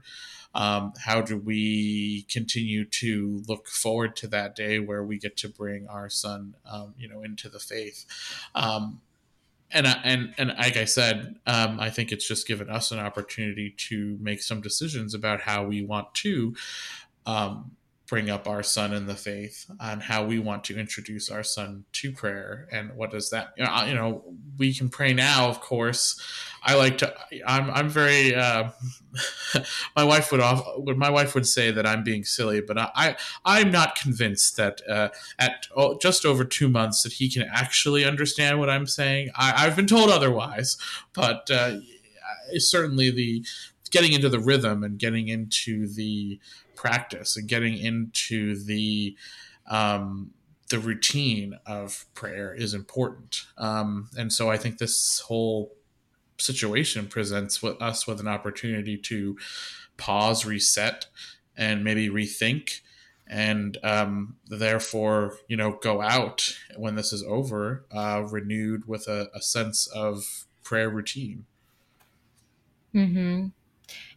um, 0.54 0.92
how 1.04 1.20
do 1.20 1.36
we 1.36 2.22
continue 2.28 2.84
to 2.84 3.42
look 3.48 3.68
forward 3.68 4.16
to 4.16 4.26
that 4.28 4.54
day 4.54 4.78
where 4.78 5.02
we 5.02 5.18
get 5.18 5.36
to 5.38 5.48
bring 5.48 5.88
our 5.88 6.08
son 6.08 6.54
um, 6.70 6.94
you 6.98 7.08
know 7.08 7.22
into 7.22 7.48
the 7.48 7.58
faith? 7.58 8.04
Um, 8.54 9.00
and 9.70 9.86
and 9.86 10.34
and 10.38 10.54
like 10.58 10.76
I 10.76 10.84
said, 10.84 11.36
um, 11.46 11.80
I 11.80 11.90
think 11.90 12.12
it's 12.12 12.26
just 12.26 12.46
given 12.46 12.68
us 12.68 12.90
an 12.92 12.98
opportunity 12.98 13.74
to 13.88 14.18
make 14.20 14.42
some 14.42 14.60
decisions 14.60 15.14
about 15.14 15.40
how 15.40 15.64
we 15.64 15.82
want 15.84 16.14
to 16.16 16.54
um, 17.26 17.72
bring 18.12 18.28
up 18.28 18.46
our 18.46 18.62
son 18.62 18.92
in 18.92 19.06
the 19.06 19.14
faith 19.14 19.70
and 19.80 20.02
how 20.02 20.22
we 20.22 20.38
want 20.38 20.62
to 20.62 20.78
introduce 20.78 21.30
our 21.30 21.42
son 21.42 21.82
to 21.92 22.12
prayer 22.12 22.68
and 22.70 22.94
what 22.94 23.10
does 23.10 23.30
that 23.30 23.54
you 23.56 23.64
know, 23.64 23.84
you 23.86 23.94
know 23.94 24.22
we 24.58 24.74
can 24.74 24.90
pray 24.90 25.14
now 25.14 25.48
of 25.48 25.62
course. 25.62 26.20
I 26.62 26.74
like 26.74 26.98
to 26.98 27.14
i'm 27.46 27.70
i'm 27.70 27.88
very 27.88 28.34
uh, 28.34 28.68
my 29.96 30.04
wife 30.04 30.30
would 30.30 30.42
off 30.42 30.62
my 30.94 31.08
wife 31.08 31.34
would 31.34 31.46
say 31.46 31.70
that 31.70 31.86
i'm 31.86 32.04
being 32.04 32.22
silly 32.22 32.60
but 32.60 32.76
i, 32.78 33.16
I 33.46 33.60
am 33.60 33.70
not 33.70 33.96
convinced 33.96 34.58
that 34.58 34.82
uh, 34.86 35.08
at 35.38 35.66
oh, 35.74 35.96
just 35.96 36.26
over 36.26 36.44
two 36.44 36.68
months 36.68 37.02
that 37.04 37.14
he 37.14 37.30
can 37.30 37.48
actually 37.50 38.04
understand 38.04 38.58
what 38.58 38.68
i'm 38.68 38.86
saying. 38.86 39.30
I, 39.34 39.64
have 39.64 39.74
been 39.74 39.86
told 39.86 40.10
otherwise 40.10 40.76
but 41.14 41.50
uh, 41.50 41.78
certainly 42.58 43.10
the 43.10 43.46
getting 43.92 44.12
into 44.12 44.28
the 44.28 44.40
rhythm 44.40 44.82
and 44.82 44.98
getting 44.98 45.28
into 45.28 45.86
the 45.86 46.40
practice 46.74 47.36
and 47.36 47.48
getting 47.48 47.78
into 47.78 48.56
the 48.64 49.16
um, 49.68 50.32
the 50.68 50.78
routine 50.78 51.58
of 51.66 52.06
prayer 52.14 52.52
is 52.52 52.74
important. 52.74 53.44
Um, 53.58 54.08
and 54.16 54.32
so 54.32 54.50
I 54.50 54.56
think 54.56 54.78
this 54.78 55.20
whole 55.20 55.72
situation 56.38 57.06
presents 57.06 57.62
with 57.62 57.80
us 57.80 58.06
with 58.06 58.18
an 58.18 58.26
opportunity 58.26 58.96
to 58.96 59.36
pause, 59.96 60.44
reset, 60.44 61.06
and 61.56 61.84
maybe 61.84 62.08
rethink 62.08 62.80
and 63.32 63.78
um, 63.82 64.36
therefore 64.46 65.38
you 65.48 65.56
know 65.56 65.78
go 65.82 66.02
out 66.02 66.56
when 66.76 66.94
this 66.94 67.12
is 67.12 67.24
over 67.24 67.84
uh, 67.90 68.22
renewed 68.30 68.86
with 68.86 69.08
a, 69.08 69.30
a 69.34 69.40
sense 69.40 69.86
of 69.88 70.46
prayer 70.62 70.90
routine 70.90 71.44
mm-hmm. 72.94 73.46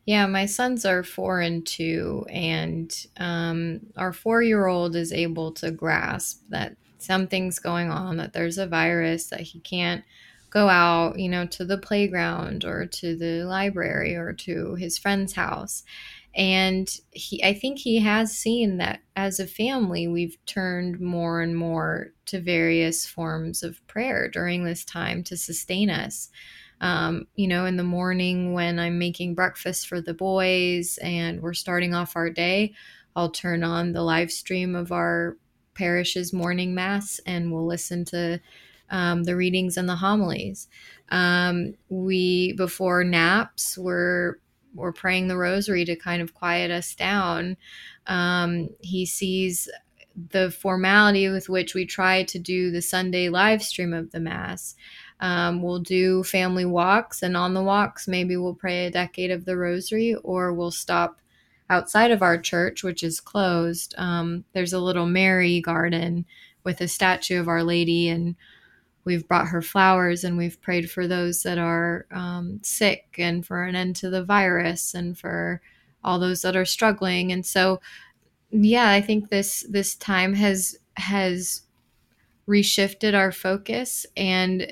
Yeah, 0.06 0.28
my 0.28 0.46
sons 0.46 0.86
are 0.86 1.04
four 1.04 1.42
and 1.42 1.66
two, 1.66 2.26
and 2.30 2.94
um, 3.18 3.82
our 3.98 4.14
four 4.14 4.44
year 4.44 4.68
old 4.68 4.96
is 4.96 5.12
able 5.12 5.52
to 5.54 5.72
grasp 5.72 6.44
that 6.50 6.76
something's 7.00 7.58
going 7.58 7.90
on, 7.90 8.18
that 8.18 8.34
there's 8.34 8.60
a 8.60 8.68
virus, 8.68 9.28
that 9.28 9.42
he 9.42 9.60
can't 9.62 10.04
go 10.52 10.70
out, 10.70 11.18
you 11.18 11.28
know, 11.28 11.46
to 11.48 11.66
the 11.66 11.78
playground 11.78 12.66
or 12.66 12.86
to 12.86 13.16
the 13.16 13.44
library 13.46 14.16
or 14.16 14.32
to 14.32 14.76
his 14.76 14.98
friend's 14.98 15.34
house. 15.34 15.84
And 16.36 16.88
he, 17.12 17.44
I 17.44 17.54
think 17.54 17.80
he 17.80 18.00
has 18.00 18.38
seen 18.38 18.78
that 18.78 19.00
as 19.16 19.40
a 19.40 19.48
family, 19.48 20.08
we've 20.08 20.38
turned 20.46 21.00
more 21.00 21.42
and 21.42 21.56
more 21.56 22.12
to 22.28 22.40
various 22.40 23.06
forms 23.08 23.64
of 23.64 23.86
prayer 23.88 24.30
during 24.30 24.66
this 24.66 24.86
time 24.86 25.24
to 25.24 25.38
sustain 25.38 25.90
us 25.90 26.30
um, 26.82 27.28
you 27.36 27.48
know, 27.48 27.66
in 27.66 27.78
the 27.78 27.84
morning 27.84 28.54
when 28.54 28.80
I'm 28.80 29.00
making 29.00 29.36
breakfast 29.36 29.88
for 29.88 30.02
the 30.02 30.14
boys 30.14 30.98
and 31.02 31.42
we're 31.42 31.54
starting 31.54 31.94
off 31.94 32.16
our 32.16 32.30
day, 32.30 32.74
I'll 33.16 33.32
turn 33.32 33.64
on 33.64 33.94
the 33.94 34.02
live 34.02 34.32
stream 34.32 34.76
of 34.76 34.92
our 34.92 35.38
parish's 35.74 36.34
morning 36.34 36.74
mass 36.74 37.20
and 37.26 37.52
we'll 37.52 37.66
listen 37.66 38.06
to 38.06 38.40
um, 38.90 39.24
the 39.24 39.36
readings 39.36 39.78
and 39.78 39.88
the 39.88 39.96
homilies. 39.96 40.68
Um, 41.10 41.76
we 41.90 42.54
before 42.54 43.04
naps, 43.04 43.78
we're 43.78 44.36
we're 44.74 44.92
praying 44.92 45.28
the 45.28 45.38
rosary 45.38 45.86
to 45.86 45.96
kind 45.96 46.22
of 46.22 46.34
quiet 46.34 46.70
us 46.70 46.94
down. 46.96 47.56
Um, 48.08 48.70
he 48.82 49.06
sees 49.06 49.70
the 50.16 50.52
formality 50.52 51.30
with 51.30 51.50
which 51.50 51.74
we 51.74 51.86
try 51.86 52.24
to 52.24 52.40
do 52.40 52.72
the 52.72 52.82
Sunday 52.82 53.30
live 53.30 53.64
stream 53.64 53.94
of 53.94 54.12
the 54.12 54.20
Mass 54.20 54.76
um, 55.20 55.62
we'll 55.62 55.80
do 55.80 56.24
family 56.24 56.66
walks, 56.66 57.24
and 57.24 57.38
on 57.38 57.54
the 57.54 57.64
walks, 57.64 58.08
maybe 58.08 58.38
we'll 58.38 58.56
pray 58.56 58.86
a 58.86 58.92
decade 58.92 59.32
of 59.32 59.46
the 59.46 59.58
rosary, 59.58 60.16
or 60.16 60.54
we'll 60.54 60.72
stop 60.72 61.20
outside 61.70 62.12
of 62.12 62.22
our 62.22 62.38
church, 62.38 62.84
which 62.84 63.04
is 63.04 63.20
closed. 63.20 63.96
Um, 63.98 64.44
there's 64.54 64.74
a 64.74 64.80
little 64.80 65.06
Mary 65.06 65.62
garden 65.62 66.26
with 66.64 66.82
a 66.82 66.88
statue 66.88 67.40
of 67.40 67.48
Our 67.48 67.64
Lady, 67.64 68.10
and 68.10 68.36
we've 69.06 69.28
brought 69.28 69.48
her 69.48 69.62
flowers 69.62 70.24
and 70.24 70.36
we've 70.36 70.60
prayed 70.62 70.90
for 70.90 71.08
those 71.08 71.44
that 71.44 71.58
are 71.58 72.08
um, 72.12 72.60
sick 72.64 73.16
and 73.18 73.46
for 73.46 73.64
an 73.64 73.76
end 73.76 73.96
to 73.96 74.10
the 74.10 74.24
virus 74.24 74.94
and 74.96 75.18
for 75.18 75.62
all 76.04 76.20
those 76.20 76.42
that 76.42 76.56
are 76.56 76.66
struggling. 76.66 77.32
And 77.32 77.46
so, 77.46 77.80
yeah, 78.52 78.90
I 78.90 79.02
think 79.02 79.30
this 79.30 79.66
this 79.70 79.96
time 79.96 80.34
has 80.34 80.78
has 80.98 81.62
reshifted 82.48 83.16
our 83.16 83.32
focus 83.32 84.06
and 84.18 84.72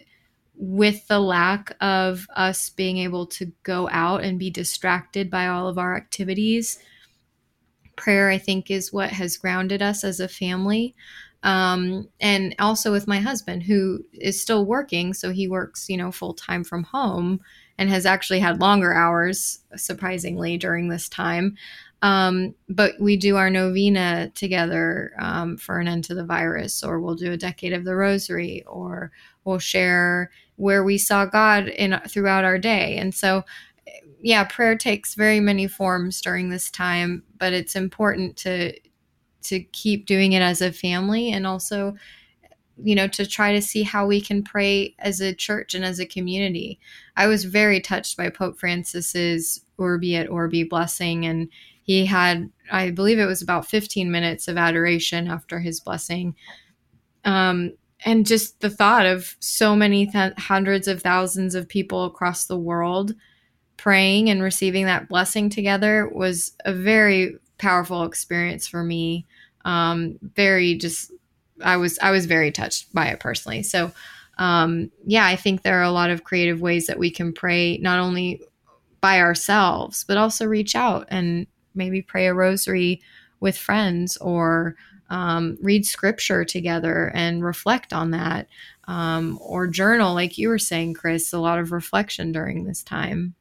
with 0.55 1.07
the 1.07 1.19
lack 1.19 1.75
of 1.81 2.27
us 2.35 2.69
being 2.69 2.97
able 2.97 3.25
to 3.25 3.51
go 3.63 3.89
out 3.91 4.23
and 4.23 4.39
be 4.39 4.49
distracted 4.49 5.29
by 5.29 5.47
all 5.47 5.67
of 5.67 5.77
our 5.77 5.95
activities 5.95 6.79
prayer 7.95 8.29
i 8.29 8.37
think 8.37 8.71
is 8.71 8.93
what 8.93 9.09
has 9.09 9.37
grounded 9.37 9.81
us 9.81 10.03
as 10.03 10.19
a 10.19 10.27
family. 10.27 10.95
Um, 11.43 12.07
and 12.21 12.55
also 12.57 12.93
with 12.93 13.05
my 13.05 13.19
husband 13.19 13.63
who 13.63 13.99
is 14.13 14.41
still 14.41 14.65
working 14.65 15.13
so 15.13 15.31
he 15.31 15.45
works 15.45 15.89
you 15.89 15.97
know 15.97 16.09
full 16.09 16.33
time 16.33 16.63
from 16.63 16.83
home 16.83 17.41
and 17.77 17.89
has 17.89 18.05
actually 18.05 18.39
had 18.39 18.61
longer 18.61 18.93
hours 18.93 19.59
surprisingly 19.75 20.57
during 20.57 20.87
this 20.87 21.09
time. 21.09 21.57
Um, 22.01 22.53
but 22.67 22.93
we 22.99 23.15
do 23.15 23.37
our 23.37 23.49
novena 23.49 24.29
together 24.35 25.13
um, 25.19 25.57
for 25.57 25.79
an 25.79 25.87
end 25.87 26.03
to 26.05 26.15
the 26.15 26.25
virus, 26.25 26.83
or 26.83 26.99
we'll 26.99 27.15
do 27.15 27.31
a 27.31 27.37
decade 27.37 27.71
of 27.71 27.85
the 27.85 27.95
rosary, 27.95 28.63
or 28.67 29.11
we'll 29.45 29.59
share 29.59 30.29
where 30.55 30.83
we 30.83 30.97
saw 30.97 31.25
God 31.25 31.67
in 31.67 31.99
throughout 32.07 32.45
our 32.45 32.57
day. 32.57 32.97
And 32.97 33.13
so, 33.13 33.43
yeah, 34.21 34.43
prayer 34.43 34.77
takes 34.77 35.15
very 35.15 35.39
many 35.39 35.67
forms 35.67 36.21
during 36.21 36.49
this 36.49 36.69
time, 36.71 37.23
but 37.37 37.53
it's 37.53 37.75
important 37.75 38.37
to 38.37 38.73
to 39.43 39.59
keep 39.59 40.05
doing 40.05 40.31
it 40.31 40.41
as 40.41 40.61
a 40.61 40.71
family 40.71 41.31
and 41.31 41.45
also 41.45 41.95
you 42.81 42.95
know 42.95 43.07
to 43.07 43.25
try 43.25 43.53
to 43.53 43.61
see 43.61 43.83
how 43.83 44.05
we 44.05 44.19
can 44.19 44.43
pray 44.43 44.95
as 44.99 45.21
a 45.21 45.33
church 45.33 45.73
and 45.75 45.85
as 45.85 45.99
a 45.99 46.05
community 46.05 46.79
i 47.15 47.27
was 47.27 47.43
very 47.43 47.79
touched 47.79 48.17
by 48.17 48.29
pope 48.29 48.57
francis's 48.57 49.63
Urbi 49.79 50.15
et 50.15 50.27
orbi 50.27 50.63
blessing 50.63 51.25
and 51.25 51.49
he 51.83 52.05
had 52.05 52.49
i 52.71 52.89
believe 52.89 53.19
it 53.19 53.25
was 53.25 53.41
about 53.41 53.67
15 53.67 54.09
minutes 54.09 54.47
of 54.47 54.57
adoration 54.57 55.27
after 55.27 55.59
his 55.59 55.79
blessing 55.79 56.35
um, 57.25 57.71
and 58.05 58.25
just 58.25 58.59
the 58.61 58.69
thought 58.69 59.05
of 59.05 59.35
so 59.39 59.75
many 59.75 60.05
th- 60.05 60.33
hundreds 60.37 60.87
of 60.87 61.01
thousands 61.01 61.55
of 61.55 61.67
people 61.67 62.05
across 62.05 62.45
the 62.45 62.57
world 62.57 63.15
praying 63.77 64.29
and 64.29 64.41
receiving 64.41 64.85
that 64.85 65.09
blessing 65.09 65.49
together 65.49 66.09
was 66.09 66.53
a 66.65 66.73
very 66.73 67.35
powerful 67.57 68.03
experience 68.03 68.67
for 68.67 68.83
me. 68.83 69.25
Um, 69.65 70.19
very 70.35 70.75
just 70.75 71.11
i 71.63 71.77
was 71.77 71.99
i 71.99 72.11
was 72.11 72.25
very 72.25 72.51
touched 72.51 72.93
by 72.93 73.07
it 73.07 73.19
personally. 73.19 73.63
So 73.63 73.91
um, 74.37 74.91
yeah 75.05 75.25
i 75.25 75.35
think 75.35 75.61
there 75.61 75.79
are 75.79 75.83
a 75.83 75.91
lot 75.91 76.09
of 76.09 76.23
creative 76.23 76.61
ways 76.61 76.87
that 76.87 76.99
we 76.99 77.11
can 77.11 77.33
pray 77.33 77.77
not 77.77 77.99
only 77.99 78.41
by 78.99 79.19
ourselves 79.19 80.03
but 80.07 80.17
also 80.17 80.45
reach 80.45 80.75
out 80.75 81.05
and 81.09 81.45
maybe 81.75 82.01
pray 82.01 82.27
a 82.27 82.33
rosary 82.33 83.01
with 83.39 83.57
friends 83.57 84.17
or 84.17 84.75
um, 85.09 85.57
read 85.61 85.85
scripture 85.85 86.45
together 86.45 87.11
and 87.13 87.43
reflect 87.43 87.93
on 87.93 88.11
that 88.11 88.47
um, 88.85 89.37
or 89.41 89.67
journal 89.67 90.13
like 90.13 90.37
you 90.37 90.49
were 90.49 90.59
saying 90.59 90.93
chris 90.93 91.33
a 91.33 91.39
lot 91.39 91.59
of 91.59 91.71
reflection 91.71 92.31
during 92.31 92.63
this 92.63 92.83
time. 92.83 93.35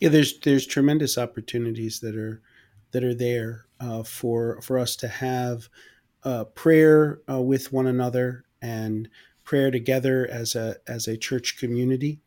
Yeah 0.00 0.10
there's 0.10 0.38
there's 0.40 0.66
tremendous 0.66 1.18
opportunities 1.18 2.00
that 2.00 2.16
are 2.16 2.40
that 2.92 3.04
are 3.04 3.14
there 3.14 3.66
uh, 3.80 4.02
for 4.02 4.60
for 4.62 4.78
us 4.78 4.96
to 4.96 5.08
have 5.08 5.68
uh, 6.24 6.44
prayer 6.44 7.20
uh, 7.30 7.40
with 7.40 7.72
one 7.72 7.86
another 7.86 8.44
and 8.60 9.08
prayer 9.44 9.70
together 9.70 10.28
as 10.30 10.54
a 10.54 10.76
as 10.86 11.08
a 11.08 11.16
church 11.16 11.58
community. 11.58 12.20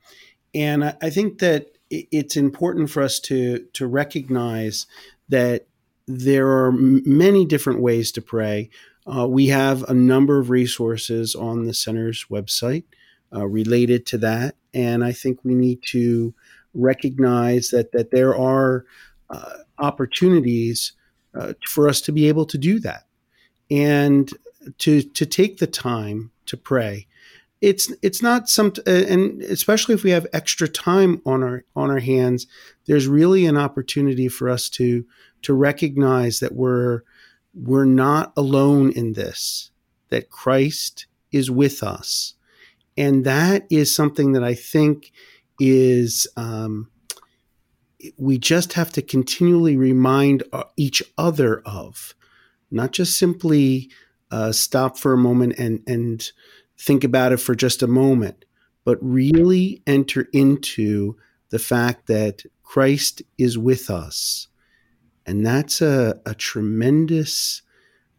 And 0.54 0.84
I, 0.84 0.96
I 1.02 1.10
think 1.10 1.40
that 1.40 1.68
it's 1.90 2.38
important 2.38 2.90
for 2.90 3.04
us 3.04 3.20
to 3.22 3.66
to 3.74 3.88
recognize 3.88 4.88
that 5.30 5.68
there 6.08 6.48
are 6.48 6.72
many 6.72 7.46
different 7.46 7.82
ways 7.82 8.12
to 8.14 8.22
pray. 8.22 8.70
Uh, 9.06 9.28
we 9.28 9.48
have 9.48 9.84
a 9.84 9.94
number 9.94 10.40
of 10.40 10.50
resources 10.50 11.36
on 11.36 11.66
the 11.66 11.74
center's 11.74 12.26
website 12.30 12.84
uh, 13.34 13.48
related 13.48 14.06
to 14.08 14.18
that, 14.20 14.56
and 14.74 15.04
I 15.04 15.12
think 15.12 15.40
we 15.44 15.56
need 15.56 15.82
to 15.88 16.34
recognize 16.74 17.70
that 17.70 17.92
that 17.92 18.12
there 18.12 18.36
are 18.36 18.86
uh, 19.30 19.54
opportunities 19.80 20.94
uh, 21.34 21.54
for 21.66 21.90
us 21.90 22.02
to 22.02 22.12
be 22.12 22.28
able 22.28 22.46
to 22.46 22.58
do 22.58 22.80
that, 22.80 23.06
and 23.70 24.30
to 24.80 25.02
to 25.02 25.26
take 25.26 25.58
the 25.58 25.68
time 25.68 26.32
to 26.46 26.58
pray 26.58 27.08
it's 27.62 27.94
it's 28.02 28.22
not 28.22 28.50
some 28.50 28.74
uh, 28.88 28.92
and 28.92 29.42
especially 29.44 29.94
if 29.94 30.04
we 30.04 30.10
have 30.10 30.28
extra 30.34 30.68
time 30.68 31.22
on 31.26 31.44
our 31.44 31.64
on 31.76 31.90
our 31.90 32.00
hands 32.00 32.48
there's 32.88 33.08
really 33.08 33.46
an 33.46 33.56
opportunity 33.56 34.28
for 34.28 34.50
us 34.50 34.68
to 34.68 35.06
to 35.44 35.54
recognize 35.54 36.40
that 36.40 36.54
we're 36.54 37.02
we're 37.54 37.86
not 37.86 38.32
alone 38.38 38.92
in 38.92 39.14
this 39.14 39.72
that 40.10 40.30
Christ 40.30 41.08
is 41.32 41.50
with 41.52 41.84
us 41.84 42.36
and 42.98 43.26
that 43.26 43.66
is 43.70 43.96
something 43.96 44.34
that 44.34 44.44
I 44.44 44.54
think 44.54 45.12
is 45.60 46.28
um, 46.36 46.90
we 48.18 48.38
just 48.38 48.74
have 48.74 48.92
to 48.94 49.02
continually 49.02 49.78
remind 49.78 50.44
uh, 50.52 50.64
each 50.78 51.04
other 51.18 51.62
of 51.66 52.16
not 52.72 52.92
just 52.92 53.18
simply 53.18 53.90
uh, 54.32 54.52
stop 54.52 54.98
for 54.98 55.14
a 55.14 55.18
moment 55.18 55.58
and 55.58 55.84
and 55.86 56.32
think 56.80 57.04
about 57.04 57.32
it 57.32 57.38
for 57.38 57.54
just 57.54 57.84
a 57.84 57.88
moment, 57.88 58.46
but 58.84 58.98
really 59.02 59.84
enter 59.86 60.28
into 60.34 61.16
the 61.50 61.60
fact 61.60 62.08
that 62.08 62.44
Christ 62.64 63.22
is 63.38 63.58
with 63.58 63.90
us. 63.90 64.48
And 65.26 65.46
that's 65.46 65.82
a, 65.82 66.20
a 66.26 66.34
tremendous 66.34 67.62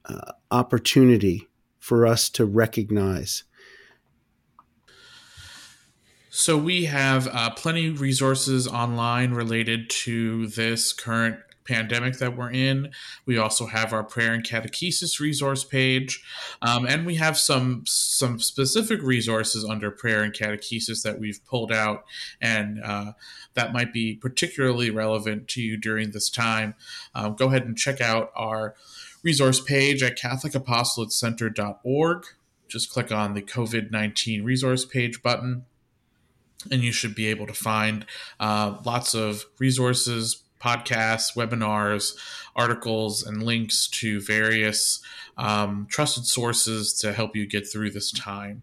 uh, 0.04 0.32
opportunity 0.50 1.48
for 1.78 2.06
us 2.06 2.28
to 2.30 2.44
recognize. 2.44 3.44
So, 6.30 6.56
we 6.56 6.86
have 6.86 7.28
uh, 7.28 7.50
plenty 7.50 7.88
of 7.88 8.00
resources 8.00 8.66
online 8.66 9.32
related 9.32 9.90
to 9.90 10.46
this 10.46 10.94
current 10.94 11.36
pandemic 11.64 12.18
that 12.18 12.36
we're 12.36 12.50
in. 12.50 12.90
We 13.26 13.38
also 13.38 13.66
have 13.66 13.92
our 13.92 14.04
prayer 14.04 14.32
and 14.32 14.44
catechesis 14.44 15.18
resource 15.20 15.64
page, 15.64 16.22
um, 16.60 16.86
and 16.86 17.06
we 17.06 17.14
have 17.16 17.38
some 17.38 17.82
some 17.86 18.38
specific 18.38 19.02
resources 19.02 19.64
under 19.64 19.90
prayer 19.90 20.22
and 20.22 20.32
catechesis 20.32 21.02
that 21.02 21.18
we've 21.18 21.44
pulled 21.44 21.72
out, 21.72 22.04
and 22.40 22.80
uh, 22.82 23.12
that 23.54 23.72
might 23.72 23.92
be 23.92 24.14
particularly 24.14 24.90
relevant 24.90 25.48
to 25.48 25.60
you 25.62 25.76
during 25.76 26.12
this 26.12 26.30
time. 26.30 26.74
Um, 27.14 27.34
go 27.34 27.48
ahead 27.48 27.64
and 27.64 27.76
check 27.76 28.00
out 28.00 28.30
our 28.34 28.74
resource 29.22 29.60
page 29.60 30.02
at 30.02 30.18
CatholicApostolatecenter.org. 30.18 32.24
Just 32.68 32.90
click 32.90 33.12
on 33.12 33.34
the 33.34 33.42
COVID 33.42 33.90
19 33.90 34.44
resource 34.44 34.84
page 34.84 35.22
button 35.22 35.64
and 36.70 36.82
you 36.82 36.92
should 36.92 37.14
be 37.14 37.26
able 37.26 37.46
to 37.46 37.52
find 37.52 38.06
uh, 38.38 38.76
lots 38.84 39.14
of 39.14 39.46
resources, 39.58 40.42
podcasts, 40.62 41.36
webinars, 41.36 42.16
articles, 42.54 43.22
and 43.22 43.42
links 43.42 43.88
to 43.88 44.20
various 44.20 45.02
um, 45.36 45.86
trusted 45.90 46.26
sources 46.26 46.92
to 47.00 47.12
help 47.12 47.34
you 47.34 47.46
get 47.46 47.70
through 47.70 47.90
this 47.90 48.12
time. 48.12 48.62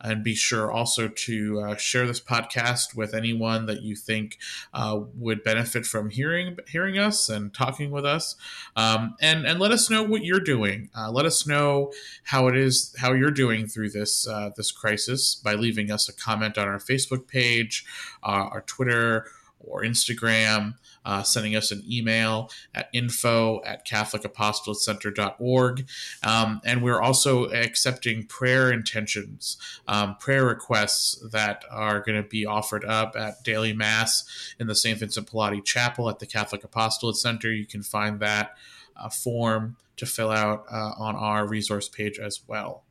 And 0.00 0.22
be 0.22 0.36
sure 0.36 0.70
also 0.70 1.08
to 1.08 1.60
uh, 1.60 1.74
share 1.74 2.06
this 2.06 2.20
podcast 2.20 2.94
with 2.94 3.14
anyone 3.14 3.66
that 3.66 3.82
you 3.82 3.96
think 3.96 4.38
uh, 4.72 5.00
would 5.16 5.42
benefit 5.42 5.86
from 5.86 6.10
hearing 6.10 6.56
hearing 6.68 6.98
us 6.98 7.28
and 7.28 7.52
talking 7.52 7.90
with 7.90 8.04
us. 8.04 8.36
Um, 8.76 9.16
and 9.20 9.44
and 9.44 9.58
let 9.58 9.72
us 9.72 9.90
know 9.90 10.04
what 10.04 10.24
you're 10.24 10.38
doing. 10.38 10.88
Uh, 10.96 11.10
let 11.10 11.26
us 11.26 11.48
know 11.48 11.92
how 12.22 12.46
it 12.46 12.56
is 12.56 12.94
how 12.98 13.12
you're 13.12 13.32
doing 13.32 13.66
through 13.66 13.90
this 13.90 14.28
uh, 14.28 14.50
this 14.56 14.70
crisis 14.70 15.34
by 15.34 15.54
leaving 15.54 15.90
us 15.90 16.08
a 16.08 16.12
comment 16.12 16.56
on 16.58 16.68
our 16.68 16.78
Facebook 16.78 17.26
page, 17.26 17.84
uh, 18.22 18.46
our 18.52 18.60
Twitter 18.60 19.26
or 19.60 19.82
Instagram 19.82 20.74
uh, 21.04 21.22
sending 21.22 21.56
us 21.56 21.70
an 21.70 21.82
email 21.90 22.50
at 22.74 22.88
info 22.92 23.62
at 23.64 23.86
catholicapostolatecenter.org. 23.86 25.86
Um, 26.22 26.60
and 26.64 26.82
we're 26.82 27.00
also 27.00 27.50
accepting 27.50 28.24
prayer 28.24 28.70
intentions, 28.70 29.56
um, 29.86 30.16
prayer 30.16 30.44
requests 30.44 31.18
that 31.30 31.64
are 31.70 32.00
going 32.00 32.22
to 32.22 32.28
be 32.28 32.44
offered 32.44 32.84
up 32.84 33.16
at 33.16 33.42
daily 33.42 33.72
mass 33.72 34.24
in 34.58 34.66
the 34.66 34.74
St. 34.74 34.98
Vincent 34.98 35.30
Pallotti 35.30 35.64
Chapel 35.64 36.10
at 36.10 36.18
the 36.18 36.26
Catholic 36.26 36.62
Apostolate 36.62 37.16
Center. 37.16 37.50
You 37.50 37.66
can 37.66 37.82
find 37.82 38.20
that 38.20 38.56
uh, 38.96 39.08
form 39.08 39.76
to 39.96 40.06
fill 40.06 40.30
out 40.30 40.64
uh, 40.70 40.92
on 40.98 41.16
our 41.16 41.46
resource 41.46 41.88
page 41.88 42.18
as 42.18 42.40
well. 42.46 42.84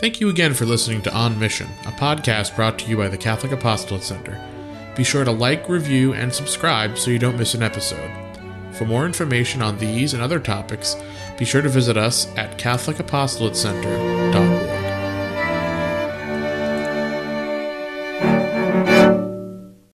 Thank 0.00 0.20
you 0.20 0.28
again 0.28 0.54
for 0.54 0.66
listening 0.66 1.02
to 1.02 1.14
On 1.14 1.38
Mission, 1.38 1.68
a 1.86 1.92
podcast 1.92 2.56
brought 2.56 2.78
to 2.80 2.86
you 2.86 2.96
by 2.96 3.06
the 3.08 3.16
Catholic 3.16 3.52
Apostolate 3.52 4.02
Center. 4.02 4.36
Be 4.96 5.04
sure 5.04 5.24
to 5.24 5.30
like, 5.30 5.68
review, 5.68 6.12
and 6.14 6.34
subscribe 6.34 6.98
so 6.98 7.12
you 7.12 7.18
don't 7.20 7.38
miss 7.38 7.54
an 7.54 7.62
episode. 7.62 8.10
For 8.72 8.86
more 8.86 9.06
information 9.06 9.62
on 9.62 9.78
these 9.78 10.12
and 10.12 10.20
other 10.22 10.40
topics, 10.40 10.96
be 11.38 11.44
sure 11.44 11.62
to 11.62 11.68
visit 11.68 11.96
us 11.96 12.26
at 12.36 12.58
CatholicApostolatecenter.org. 12.58 14.53